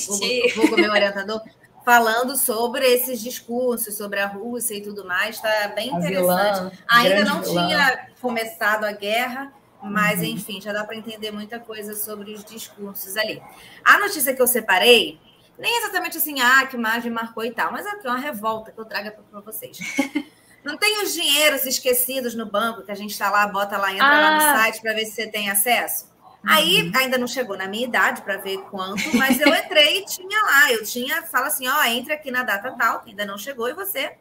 [0.57, 1.41] Hugo, meu orientador,
[1.83, 5.37] falando sobre esses discursos, sobre a Rússia e tudo mais.
[5.37, 6.59] Está bem a interessante.
[6.59, 7.67] Vilã, Ainda não vilã.
[7.67, 10.25] tinha começado a guerra, mas, uhum.
[10.25, 13.41] enfim, já dá para entender muita coisa sobre os discursos ali.
[13.83, 15.19] A notícia que eu separei,
[15.57, 18.85] nem exatamente assim, ah, que imagem marcou e tal, mas é uma revolta que eu
[18.85, 19.77] trago para vocês.
[20.63, 24.05] Não tem os dinheiros esquecidos no banco que a gente está lá, bota lá, entra
[24.05, 24.21] ah.
[24.21, 24.55] lá no ah!
[24.57, 26.05] site para ver se você tem acesso?
[26.43, 26.51] Uhum.
[26.51, 30.41] Aí ainda não chegou na minha idade para ver quanto, mas eu entrei e tinha
[30.43, 30.71] lá.
[30.71, 33.73] Eu tinha, fala assim: ó, entre aqui na data tal, que ainda não chegou, e
[33.73, 34.17] você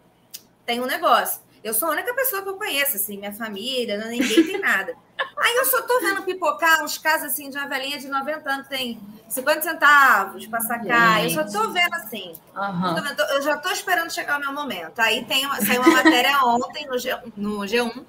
[0.65, 1.41] tem um negócio.
[1.63, 4.95] Eu sou a única pessoa que eu conheço, assim, minha família, ninguém tem nada.
[5.37, 8.69] Aí eu só tô vendo pipocar uns casos assim de uma velhinha de 90 anos,
[8.69, 11.21] tem 50 centavos para sacar.
[11.23, 11.37] Gente.
[11.37, 12.33] Eu só tô vendo assim.
[12.57, 12.95] Uhum.
[12.95, 14.99] Tô vendo, eu já tô esperando chegar o meu momento.
[15.01, 18.05] Aí tem saiu uma matéria ontem no, G, no G1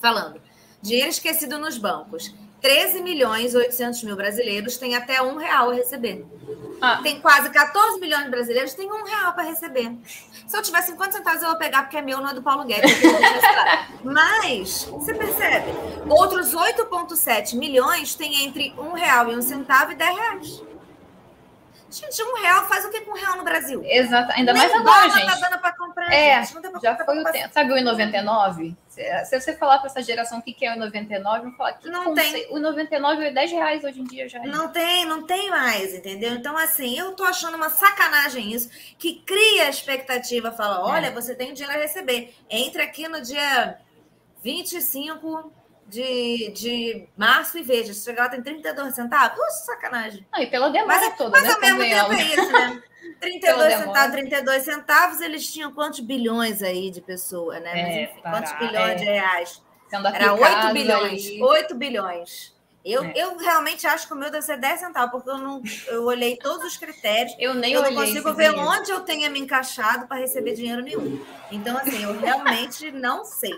[0.00, 0.40] falando:
[0.82, 2.34] dinheiro esquecido nos bancos.
[2.60, 6.26] 13 milhões e 800 mil brasileiros têm até um real a receber.
[6.80, 7.00] Ah.
[7.02, 9.96] Tem quase 14 milhões de brasileiros que têm um real para receber.
[10.46, 12.64] Se eu tiver 50 centavos, eu vou pegar, porque é meu, não é do Paulo
[12.64, 12.90] Guedes.
[14.02, 15.66] Mas, você percebe?
[16.08, 20.62] Outros 8,7 milhões têm entre um real e um centavo e 10 reais.
[21.90, 23.82] Gente, um real faz o que com um real no Brasil?
[23.82, 25.40] Exato, ainda Nem mais agora, bala gente.
[25.40, 26.54] Tá dando para comprar, É, gente.
[26.54, 27.54] Não tem pra Já comprar foi o pra tempo.
[27.54, 28.76] Sabe o I99?
[28.98, 31.72] Se se você falar para essa geração o que que é o I99, vão falar
[31.74, 34.40] que Não conce- o I99 é 10 reais hoje em dia já.
[34.40, 36.32] Não tem, não tem mais, entendeu?
[36.34, 38.68] Então, assim, eu tô achando uma sacanagem isso,
[38.98, 41.10] que cria a expectativa, fala, olha, É.
[41.10, 42.34] você tem dinheiro a receber.
[42.50, 43.78] Entra aqui no dia
[44.42, 45.52] 25
[45.88, 49.38] de, de março e veja, se chegar lá tem 32 centavos.
[49.38, 50.26] Uxa, sacanagem.
[50.32, 51.50] Não, e pela demora Mas, toda, mas né?
[51.52, 52.82] ao mesmo tempo é isso, né?
[53.20, 53.86] 32 Pela demora.
[53.86, 57.72] centavos, 32 centavos, eles tinham quantos bilhões aí de pessoa, né?
[57.74, 58.94] Mas É, enfim, quantos parar, bilhões é.
[58.96, 59.62] de reais?
[59.90, 61.26] Era 8 aplicado bilhões.
[61.26, 61.42] aí.
[61.42, 62.58] 8 bilhões.
[62.84, 63.12] Eu, É.
[63.16, 66.36] eu realmente acho que o meu deve ser 10 centavos, porque eu não eu olhei
[66.36, 67.34] todos os critérios.
[67.38, 68.70] Eu nem eu não consigo ver dinheiro.
[68.70, 71.22] onde eu tenha me encaixado para receber dinheiro nenhum.
[71.50, 73.52] Então, assim, eu realmente não sei.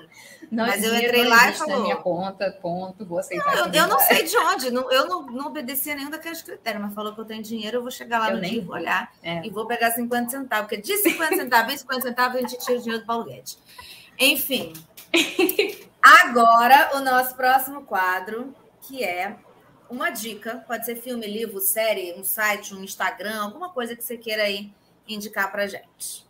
[0.51, 3.57] Não, Mas eu entrei não lá e falou- minha conta, ponto, vou aceitar.
[3.57, 4.05] Eu, essa eu não verdade.
[4.17, 7.25] sei de onde, não- eu não, não obedecia nenhum daqueles critérios, mas falou que eu
[7.25, 9.47] tenho dinheiro, eu vou chegar lá Eu no nem dia, vou olhar É.
[9.47, 12.79] e vou pegar 50 centavos, porque de 50 centavos em 50 centavos a gente tira
[12.79, 13.59] o dinheiro do Paulo Guedes.
[14.19, 14.73] Enfim.
[16.03, 19.37] Agora, o nosso próximo quadro, que é
[19.89, 24.17] uma dica, pode ser filme, livro, série, um site, um Instagram, alguma coisa que você
[24.17, 24.73] queira aí
[25.07, 26.27] indicar pra gente.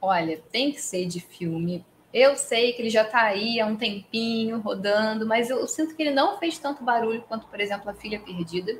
[0.00, 1.84] Olha, tem que ser de filme.
[2.12, 6.02] Eu sei que ele já tá aí há um tempinho rodando, mas eu sinto que
[6.02, 8.78] ele não fez tanto barulho quanto, por exemplo, A Filha Perdida.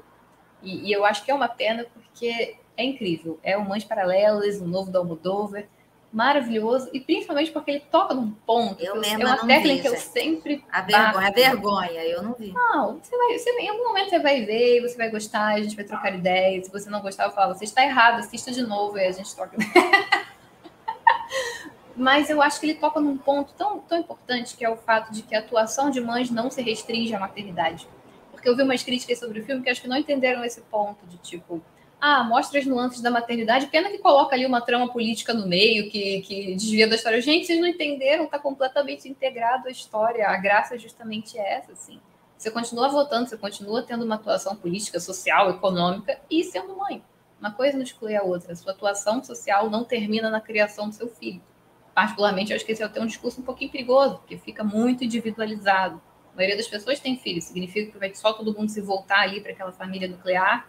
[0.62, 3.39] E, e eu acho que é uma pena porque é incrível.
[3.43, 5.66] É o Mães Paralelas, o novo da Almodóvar,
[6.12, 6.89] maravilhoso.
[6.93, 8.83] E principalmente porque ele toca num ponto.
[8.83, 11.35] Eu que mesma é uma técnica vi, que eu sempre A vergonha, a bato.
[11.35, 12.53] vergonha, eu não vi.
[12.53, 15.76] Não, você vai, você, em algum momento você vai ver, você vai gostar, a gente
[15.76, 16.66] vai trocar ideias.
[16.66, 19.35] Se você não gostar, eu falo, você está errado, assista de novo e a gente
[19.35, 19.57] troca.
[21.99, 25.12] Mas eu acho que ele toca num ponto tão, tão importante que é o fato
[25.12, 27.88] de que a atuação de mães não se restringe à maternidade.
[28.30, 31.05] Porque eu vi umas críticas sobre o filme que acho que não entenderam esse ponto
[31.09, 31.61] de tipo,
[32.01, 35.90] ah, mostra as nuances da maternidade, pena que coloca ali uma trama política no meio,
[35.90, 37.20] que, que desvia da história.
[37.20, 40.28] Gente, vocês não entenderam, tá completamente integrado à história.
[40.28, 42.01] A graça é justamente essa, assim.
[42.36, 47.03] Você continua votando, você continua tendo uma atuação política, social, econômica e sendo mãe.
[47.40, 48.53] Uma coisa não exclui a outra.
[48.53, 51.42] A sua atuação social não termina na criação do seu filho.
[51.99, 55.03] Particularmente, eu acho que esse é até um discurso um pouquinho perigoso, porque fica muito
[55.03, 56.01] individualizado.
[56.32, 59.40] A maioria das pessoas tem filhos, significa que vai só todo mundo se voltar ali
[59.40, 60.68] para aquela família nuclear.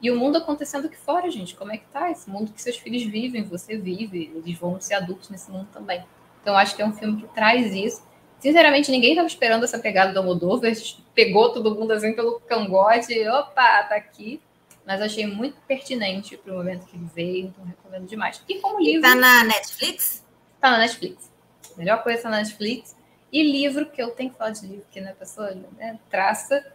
[0.00, 1.56] E o mundo acontecendo aqui fora, gente.
[1.56, 2.12] Como é que tá?
[2.12, 6.04] Esse mundo que seus filhos vivem, você vive, eles vão ser adultos nesse mundo também.
[6.40, 8.06] Então, acho que é um filme que traz isso.
[8.38, 10.70] Sinceramente, ninguém estava esperando essa pegada do Almodóvar,
[11.12, 14.40] pegou todo mundo assim pelo cangote, opa, tá aqui.
[14.86, 18.40] Mas achei muito pertinente para o momento que ele veio, então recomendo demais.
[18.48, 19.02] E como livro.
[19.02, 20.27] Tá na Netflix?
[20.60, 21.30] Tá na Netflix.
[21.76, 22.96] Melhor coisa tá na Netflix.
[23.30, 26.72] E livro, que eu tenho que falar de livro, que né, a pessoa né, traça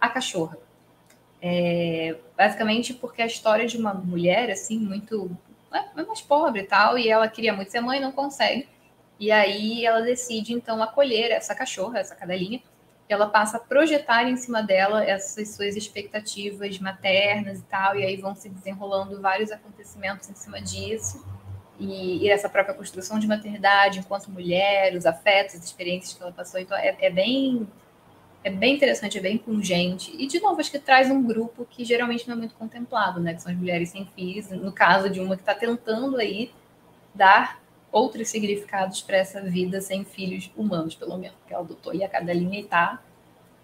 [0.00, 0.58] A Cachorra.
[1.40, 5.30] É, basicamente porque a história de uma mulher, assim, muito
[5.72, 8.68] é, mais pobre e tal, e ela queria muito ser mãe, não consegue.
[9.18, 12.60] E aí ela decide, então, acolher essa cachorra, essa cadelinha,
[13.08, 18.04] e ela passa a projetar em cima dela essas suas expectativas maternas e tal, e
[18.04, 21.24] aí vão se desenrolando vários acontecimentos em cima disso
[21.78, 26.32] e, e, essa própria construção de maternidade enquanto mulher, os afetos, as experiências que ela
[26.32, 26.60] passou.
[26.60, 27.66] Então, é, é, bem
[28.42, 30.14] é bem interessante, é bem pungente.
[30.16, 33.34] E, de novo, acho que traz um grupo que geralmente não é muito contemplado, né?
[33.34, 34.48] Que são as mulheres sem filhos.
[34.50, 36.52] No caso de uma que está tentando aí
[37.14, 37.60] dar
[37.90, 41.36] outros significados para essa vida sem filhos humanos, pelo menos.
[41.38, 43.02] Porque ela adotou aí a cadelinha e está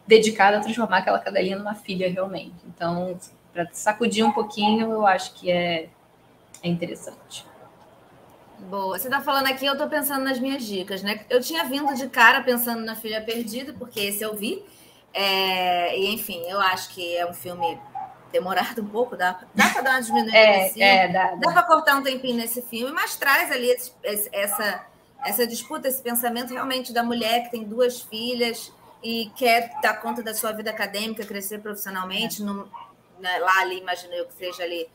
[0.06, 2.56] dedicada a transformar aquela cadelinha numa filha realmente.
[2.66, 3.16] Então,
[3.52, 5.88] para sacudir um pouquinho, eu acho que é,
[6.62, 7.46] é interessante.
[8.68, 8.98] Boa.
[8.98, 11.24] Você está falando aqui, eu estou pensando nas minhas dicas, né?
[11.28, 14.64] Eu tinha vindo de cara pensando na Filha Perdida, porque esse eu vi.
[15.12, 15.98] É...
[15.98, 17.78] E, enfim, eu acho que é um filme
[18.32, 20.82] demorado um pouco, dá, dá para dar uma diminuída é, nesse.
[20.82, 24.86] É, dá, dá para cortar um tempinho nesse filme, mas traz ali esse, esse, essa,
[25.24, 30.22] essa disputa, esse pensamento realmente da mulher que tem duas filhas e quer dar conta
[30.22, 32.44] da sua vida acadêmica, crescer profissionalmente, é.
[32.44, 32.70] no,
[33.18, 34.88] né, lá ali, imagino eu que seja ali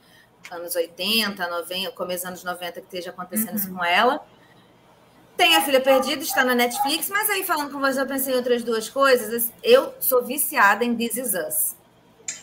[0.51, 3.55] anos 80, 90, começo dos anos 90 que esteja acontecendo uhum.
[3.55, 4.25] isso com ela.
[5.37, 8.37] Tem a Filha Perdida, está na Netflix, mas aí falando com você, eu pensei em
[8.37, 9.51] outras duas coisas.
[9.63, 11.76] Eu sou viciada em This Is Us.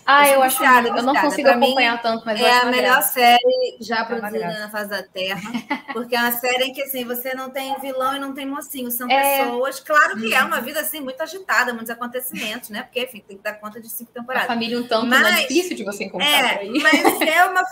[0.06, 2.96] Ah, eu, acho viciada, eu não consigo pra acompanhar mim, tanto, mas é a melhor
[2.96, 3.12] graça.
[3.14, 5.50] série já é produzida na face da Terra,
[5.92, 8.90] porque é uma série em que assim você não tem vilão e não tem mocinho,
[8.90, 9.44] são é...
[9.44, 9.80] pessoas.
[9.80, 10.48] Claro que é uhum.
[10.48, 12.82] uma vida assim muito agitada, muitos acontecimentos, né?
[12.82, 14.50] Porque enfim tem que dar conta de cinco temporadas.
[14.50, 16.78] A família um tanto mas, difícil de você encontrar é, aí.
[16.80, 17.62] Mas é uma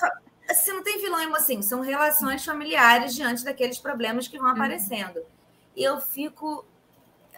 [0.48, 4.52] assim, não tem vilão e mocinho, são relações familiares diante daqueles problemas que vão uhum.
[4.52, 5.20] aparecendo.
[5.76, 6.64] E eu fico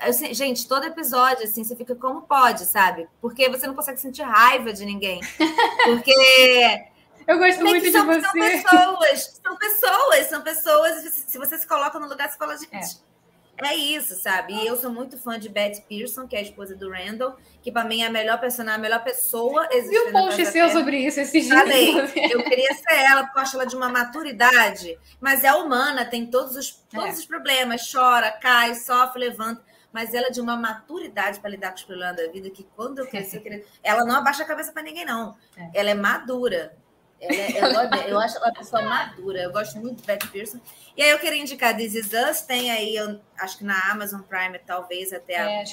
[0.00, 3.08] Assim, gente, todo episódio, assim, você fica como pode, sabe?
[3.20, 5.20] Porque você não consegue sentir raiva de ninguém.
[5.84, 6.84] Porque.
[7.26, 8.22] Eu gosto muito são, de você.
[8.22, 11.14] São pessoas, são pessoas, são pessoas.
[11.26, 12.74] Se você se coloca no lugar, você fala, gente.
[12.74, 13.14] É.
[13.62, 14.52] É isso, sabe?
[14.52, 17.70] E eu sou muito fã de Beth Pearson, que é a esposa do Randall, que
[17.70, 20.02] para mim é a melhor personagem, a melhor pessoa existente.
[20.02, 21.60] Vi um post seu sobre isso esses dias.
[21.60, 21.96] Falei,
[22.32, 26.26] eu queria ser ela, porque eu acho ela de uma maturidade, mas é humana, tem
[26.26, 27.12] todos os, todos é.
[27.12, 29.62] os problemas, chora, cai, sofre, levanta
[29.94, 32.98] mas ela é de uma maturidade para lidar com os problemas da vida que quando
[32.98, 33.40] eu cresci,
[33.80, 35.36] ela não abaixa a cabeça para ninguém, não.
[35.56, 35.70] É.
[35.72, 36.76] Ela é madura.
[37.20, 39.40] Ela é, ela, eu acho ela uma pessoa madura.
[39.40, 40.58] Eu gosto muito de Beth Pearson.
[40.96, 44.20] E aí eu queria indicar This Is Us, tem aí, eu, acho que na Amazon
[44.22, 45.64] Prime, talvez até a é,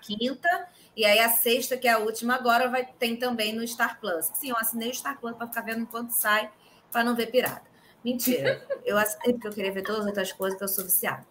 [0.00, 0.68] quinta.
[0.96, 4.30] E aí a sexta, que é a última agora, vai tem também no Star Plus.
[4.32, 6.50] Sim, eu assinei o Star Plus para ficar vendo enquanto sai,
[6.90, 7.68] para não ver pirata.
[8.02, 8.66] Mentira.
[8.86, 11.26] Eu assinei porque eu queria ver todas as outras coisas que eu sou viciada.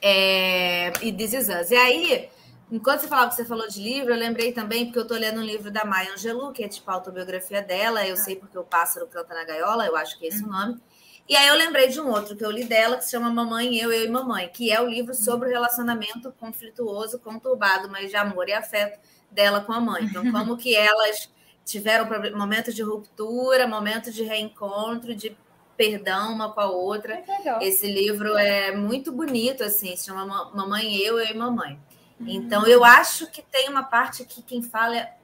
[0.00, 1.70] É, e This Is Us.
[1.70, 2.28] E aí,
[2.70, 5.40] enquanto você falava que você falou de livro, eu lembrei também, porque eu estou lendo
[5.40, 8.06] um livro da Maya Angelou, que é tipo a autobiografia dela.
[8.06, 10.80] Eu sei porque o pássaro canta na gaiola, eu acho que é esse o nome.
[11.28, 13.76] E aí eu lembrei de um outro que eu li dela, que se chama Mamãe,
[13.76, 18.16] Eu, Eu e Mamãe, que é o livro sobre o relacionamento conflituoso, conturbado, mas de
[18.16, 20.04] amor e afeto dela com a mãe.
[20.04, 21.28] Então, como que elas
[21.64, 25.36] tiveram momentos de ruptura, momentos de reencontro, de
[25.76, 27.22] perdão uma com a outra.
[27.60, 31.78] Esse livro é muito bonito, assim, se chama Mamãe Eu, Eu e Mamãe.
[32.18, 32.26] Uhum.
[32.28, 34.96] Então, eu acho que tem uma parte que quem fala.
[34.96, 35.14] É...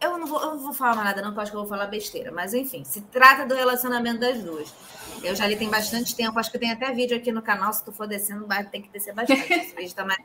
[0.00, 1.68] Eu não, vou, eu não vou falar nada, não, porque eu acho que eu vou
[1.68, 2.30] falar besteira.
[2.30, 4.72] Mas, enfim, se trata do relacionamento das duas.
[5.22, 7.72] Eu já li tem bastante tempo, acho que tem até vídeo aqui no canal.
[7.72, 9.40] Se tu for descendo, tem que descer bastante.
[9.52, 10.22] Esse vídeo tá mais.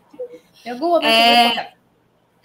[0.65, 1.73] Eu vou, é...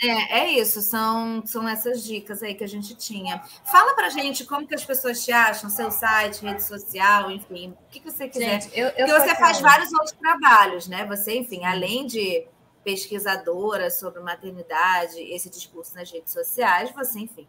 [0.01, 3.42] É, é isso, são, são essas dicas aí que a gente tinha.
[3.64, 7.90] Fala pra gente como que as pessoas te acham, seu site, rede social, enfim, o
[7.90, 8.61] que, que você quiser.
[8.61, 11.07] Gente, eu, eu Porque você faz vários outros trabalhos, né?
[11.07, 12.47] Você, enfim, além de
[12.84, 17.49] pesquisadora sobre maternidade, esse discurso nas redes sociais, você, enfim,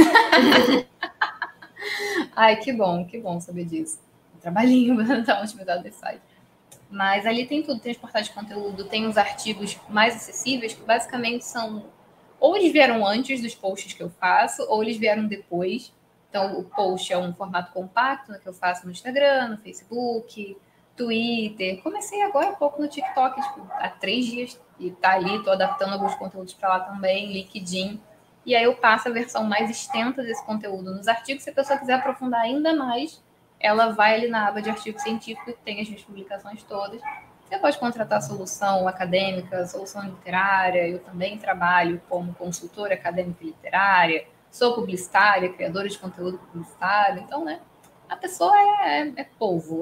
[2.35, 3.99] Ai, que bom, que bom saber disso.
[4.39, 6.21] Trabalhinho para dar otimizado desse site.
[6.89, 10.83] Mas ali tem tudo, tem os portais de conteúdo, tem os artigos mais acessíveis, que
[10.83, 11.83] basicamente são
[12.39, 15.93] ou eles vieram antes dos posts que eu faço, ou eles vieram depois.
[16.29, 20.57] Então, o post é um formato compacto né, que eu faço no Instagram, no Facebook,
[20.95, 21.81] Twitter.
[21.81, 25.93] Comecei agora há pouco no TikTok, tipo, há três dias, e tá ali, estou adaptando
[25.93, 27.99] alguns conteúdos para lá também, LinkedIn.
[28.45, 31.43] E aí eu passo a versão mais extensa desse conteúdo nos artigos.
[31.43, 33.21] Se a pessoa quiser aprofundar ainda mais,
[33.59, 37.01] ela vai ali na aba de artigo científico tem as minhas publicações todas.
[37.47, 40.87] Você pode contratar solução acadêmica, solução literária.
[40.87, 47.21] Eu também trabalho como consultora acadêmica e literária, sou publicitária, criadora de conteúdo publicitário.
[47.21, 47.61] Então, né,
[48.09, 49.27] a pessoa é, é, é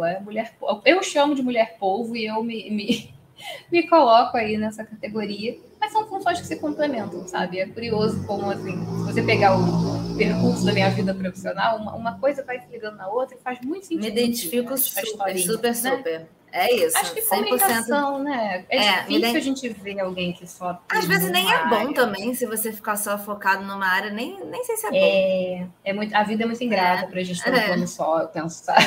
[0.05, 0.55] é mulher.
[0.83, 3.13] Eu chamo de mulher polvo e eu me, me,
[3.71, 5.57] me coloco aí nessa categoria.
[5.85, 7.59] Mas são funções que se complementam, sabe?
[7.59, 12.19] É curioso como, assim, se você pegar o percurso da minha vida profissional, uma, uma
[12.19, 14.01] coisa vai se ligando na outra e faz muito sentido.
[14.01, 15.73] Me identifico super, super, né?
[15.75, 16.27] super.
[16.55, 16.97] É isso.
[16.97, 17.27] Acho que 100%.
[17.27, 18.63] comunicação, né?
[18.69, 20.81] É, é difícil a gente ver alguém que só.
[20.87, 24.63] Às vezes nem é bom também, se você ficar só focado numa área, nem, nem
[24.63, 24.95] sei se é bom.
[24.95, 27.07] É, é muito, a vida é muito ingrata é.
[27.07, 27.67] para a gente estar é.
[27.67, 28.85] plano só, eu penso, sabe?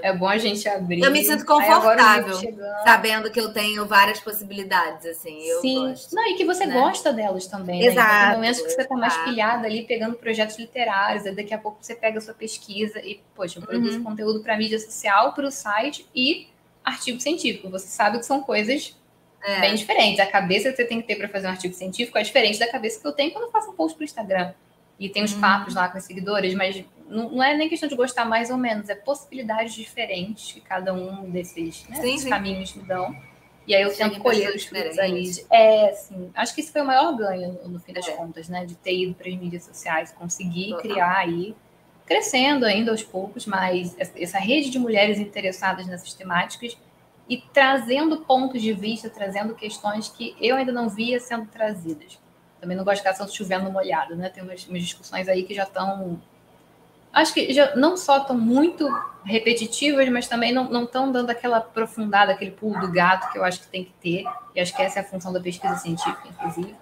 [0.00, 1.02] É bom a gente abrir.
[1.02, 2.34] Eu me sinto confortável,
[2.82, 5.38] sabendo que eu tenho várias possibilidades, assim.
[5.44, 5.88] Eu Sim.
[5.88, 6.72] Gosto, não, e que você né?
[6.72, 7.84] gosta delas também.
[7.84, 8.08] Exato.
[8.08, 8.22] Né?
[8.22, 11.76] Então, momentos que você está mais pilhada ali, pegando projetos literários, aí daqui a pouco
[11.80, 14.04] você pega a sua pesquisa e, poxa, eu produzo uhum.
[14.04, 16.48] conteúdo para mídia social, para o site e
[16.84, 17.68] artigo científico.
[17.70, 18.96] Você sabe que são coisas
[19.42, 19.60] é.
[19.60, 20.20] bem diferentes.
[20.20, 22.68] A cabeça que você tem que ter para fazer um artigo científico é diferente da
[22.68, 24.52] cabeça que eu tenho quando eu faço um post para o Instagram.
[24.98, 25.40] E tem os hum.
[25.40, 28.56] papos lá com os seguidores, mas não, não, é nem questão de gostar mais ou
[28.56, 32.28] menos, é possibilidades diferentes que cada um desses, né, sim, sim.
[32.28, 33.14] caminhos me dão.
[33.66, 35.30] E aí eu tento colher os frutos ali.
[35.50, 38.12] É, assim, acho que esse foi o maior ganho no, no fim das é.
[38.12, 38.64] contas, né?
[38.64, 41.54] De ter ido para as mídias sociais, conseguir criar aí,
[42.06, 46.76] crescendo ainda aos poucos, mas essa rede de mulheres interessadas nessas temáticas
[47.28, 52.18] e trazendo pontos de vista, trazendo questões que eu ainda não via sendo trazidas.
[52.60, 54.28] Também não gosto de ficar só chovendo molhado, né?
[54.28, 56.20] Tem umas, umas discussões aí que já estão
[57.12, 58.88] acho que já não só estão muito
[59.24, 63.60] repetitivas, mas também não estão dando aquela aprofundada, aquele pulo do gato que eu acho
[63.60, 64.24] que tem que ter.
[64.54, 66.74] E acho que essa é a função da pesquisa científica, inclusive.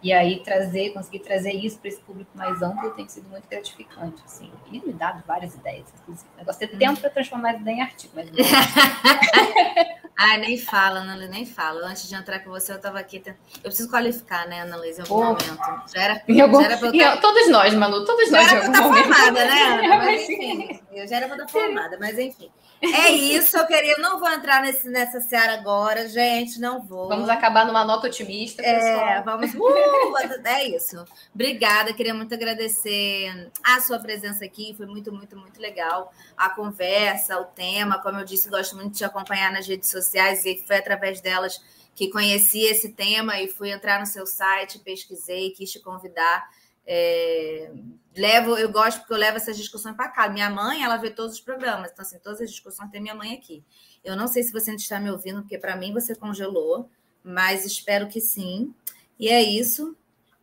[0.00, 4.22] E aí trazer, conseguir trazer isso para esse público mais amplo tem sido muito gratificante,
[4.24, 4.50] assim.
[4.70, 6.28] E me dá várias ideias, inclusive.
[6.34, 8.28] O negócio é tempo para transformar ideia em artigo, mas
[10.20, 11.86] Ai, nem fala, Ana nem fala.
[11.86, 13.22] Antes de entrar com você, eu estava aqui.
[13.24, 15.24] Eu preciso qualificar, né, Ana Luísa, em algum oh.
[15.26, 15.92] momento.
[15.94, 16.60] Já era, em algum...
[16.60, 17.16] já era eu tá...
[17.18, 18.44] Todos nós, Manu, todos nós.
[18.44, 19.96] Já era para estar formada, né, Ana?
[20.04, 22.50] Mas, enfim, eu já era para estar formada, mas enfim.
[22.80, 23.92] É isso, eu queria.
[23.92, 27.08] Eu não vou entrar nesse, nessa seara agora, gente, não vou.
[27.08, 29.08] Vamos acabar numa nota otimista, é, pessoal.
[29.08, 29.54] É, vamos.
[29.54, 31.04] Uh, é isso.
[31.34, 36.12] Obrigada, queria muito agradecer a sua presença aqui, foi muito, muito, muito legal.
[36.36, 40.44] A conversa, o tema, como eu disse, gosto muito de te acompanhar nas redes sociais
[40.44, 41.60] e foi através delas
[41.94, 46.48] que conheci esse tema e fui entrar no seu site, pesquisei, quis te convidar.
[46.86, 47.72] É,
[48.18, 50.28] levo, eu gosto porque eu levo essas discussões para cá.
[50.28, 53.34] Minha mãe, ela vê todos os programas, então assim, todas as discussões tem minha mãe
[53.34, 53.64] aqui.
[54.04, 56.90] Eu não sei se você ainda está me ouvindo, porque para mim você congelou,
[57.22, 58.74] mas espero que sim.
[59.18, 59.96] E é isso.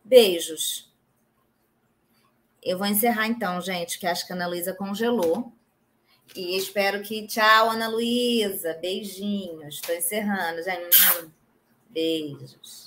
[0.04, 0.92] Beijos.
[2.62, 5.52] Eu vou encerrar então, gente, que acho que a Ana Luísa congelou.
[6.34, 7.26] E espero que.
[7.26, 8.74] Tchau, Ana Luísa.
[8.74, 9.76] Beijinhos.
[9.76, 11.30] Estou encerrando, gente.
[11.88, 12.85] Beijos.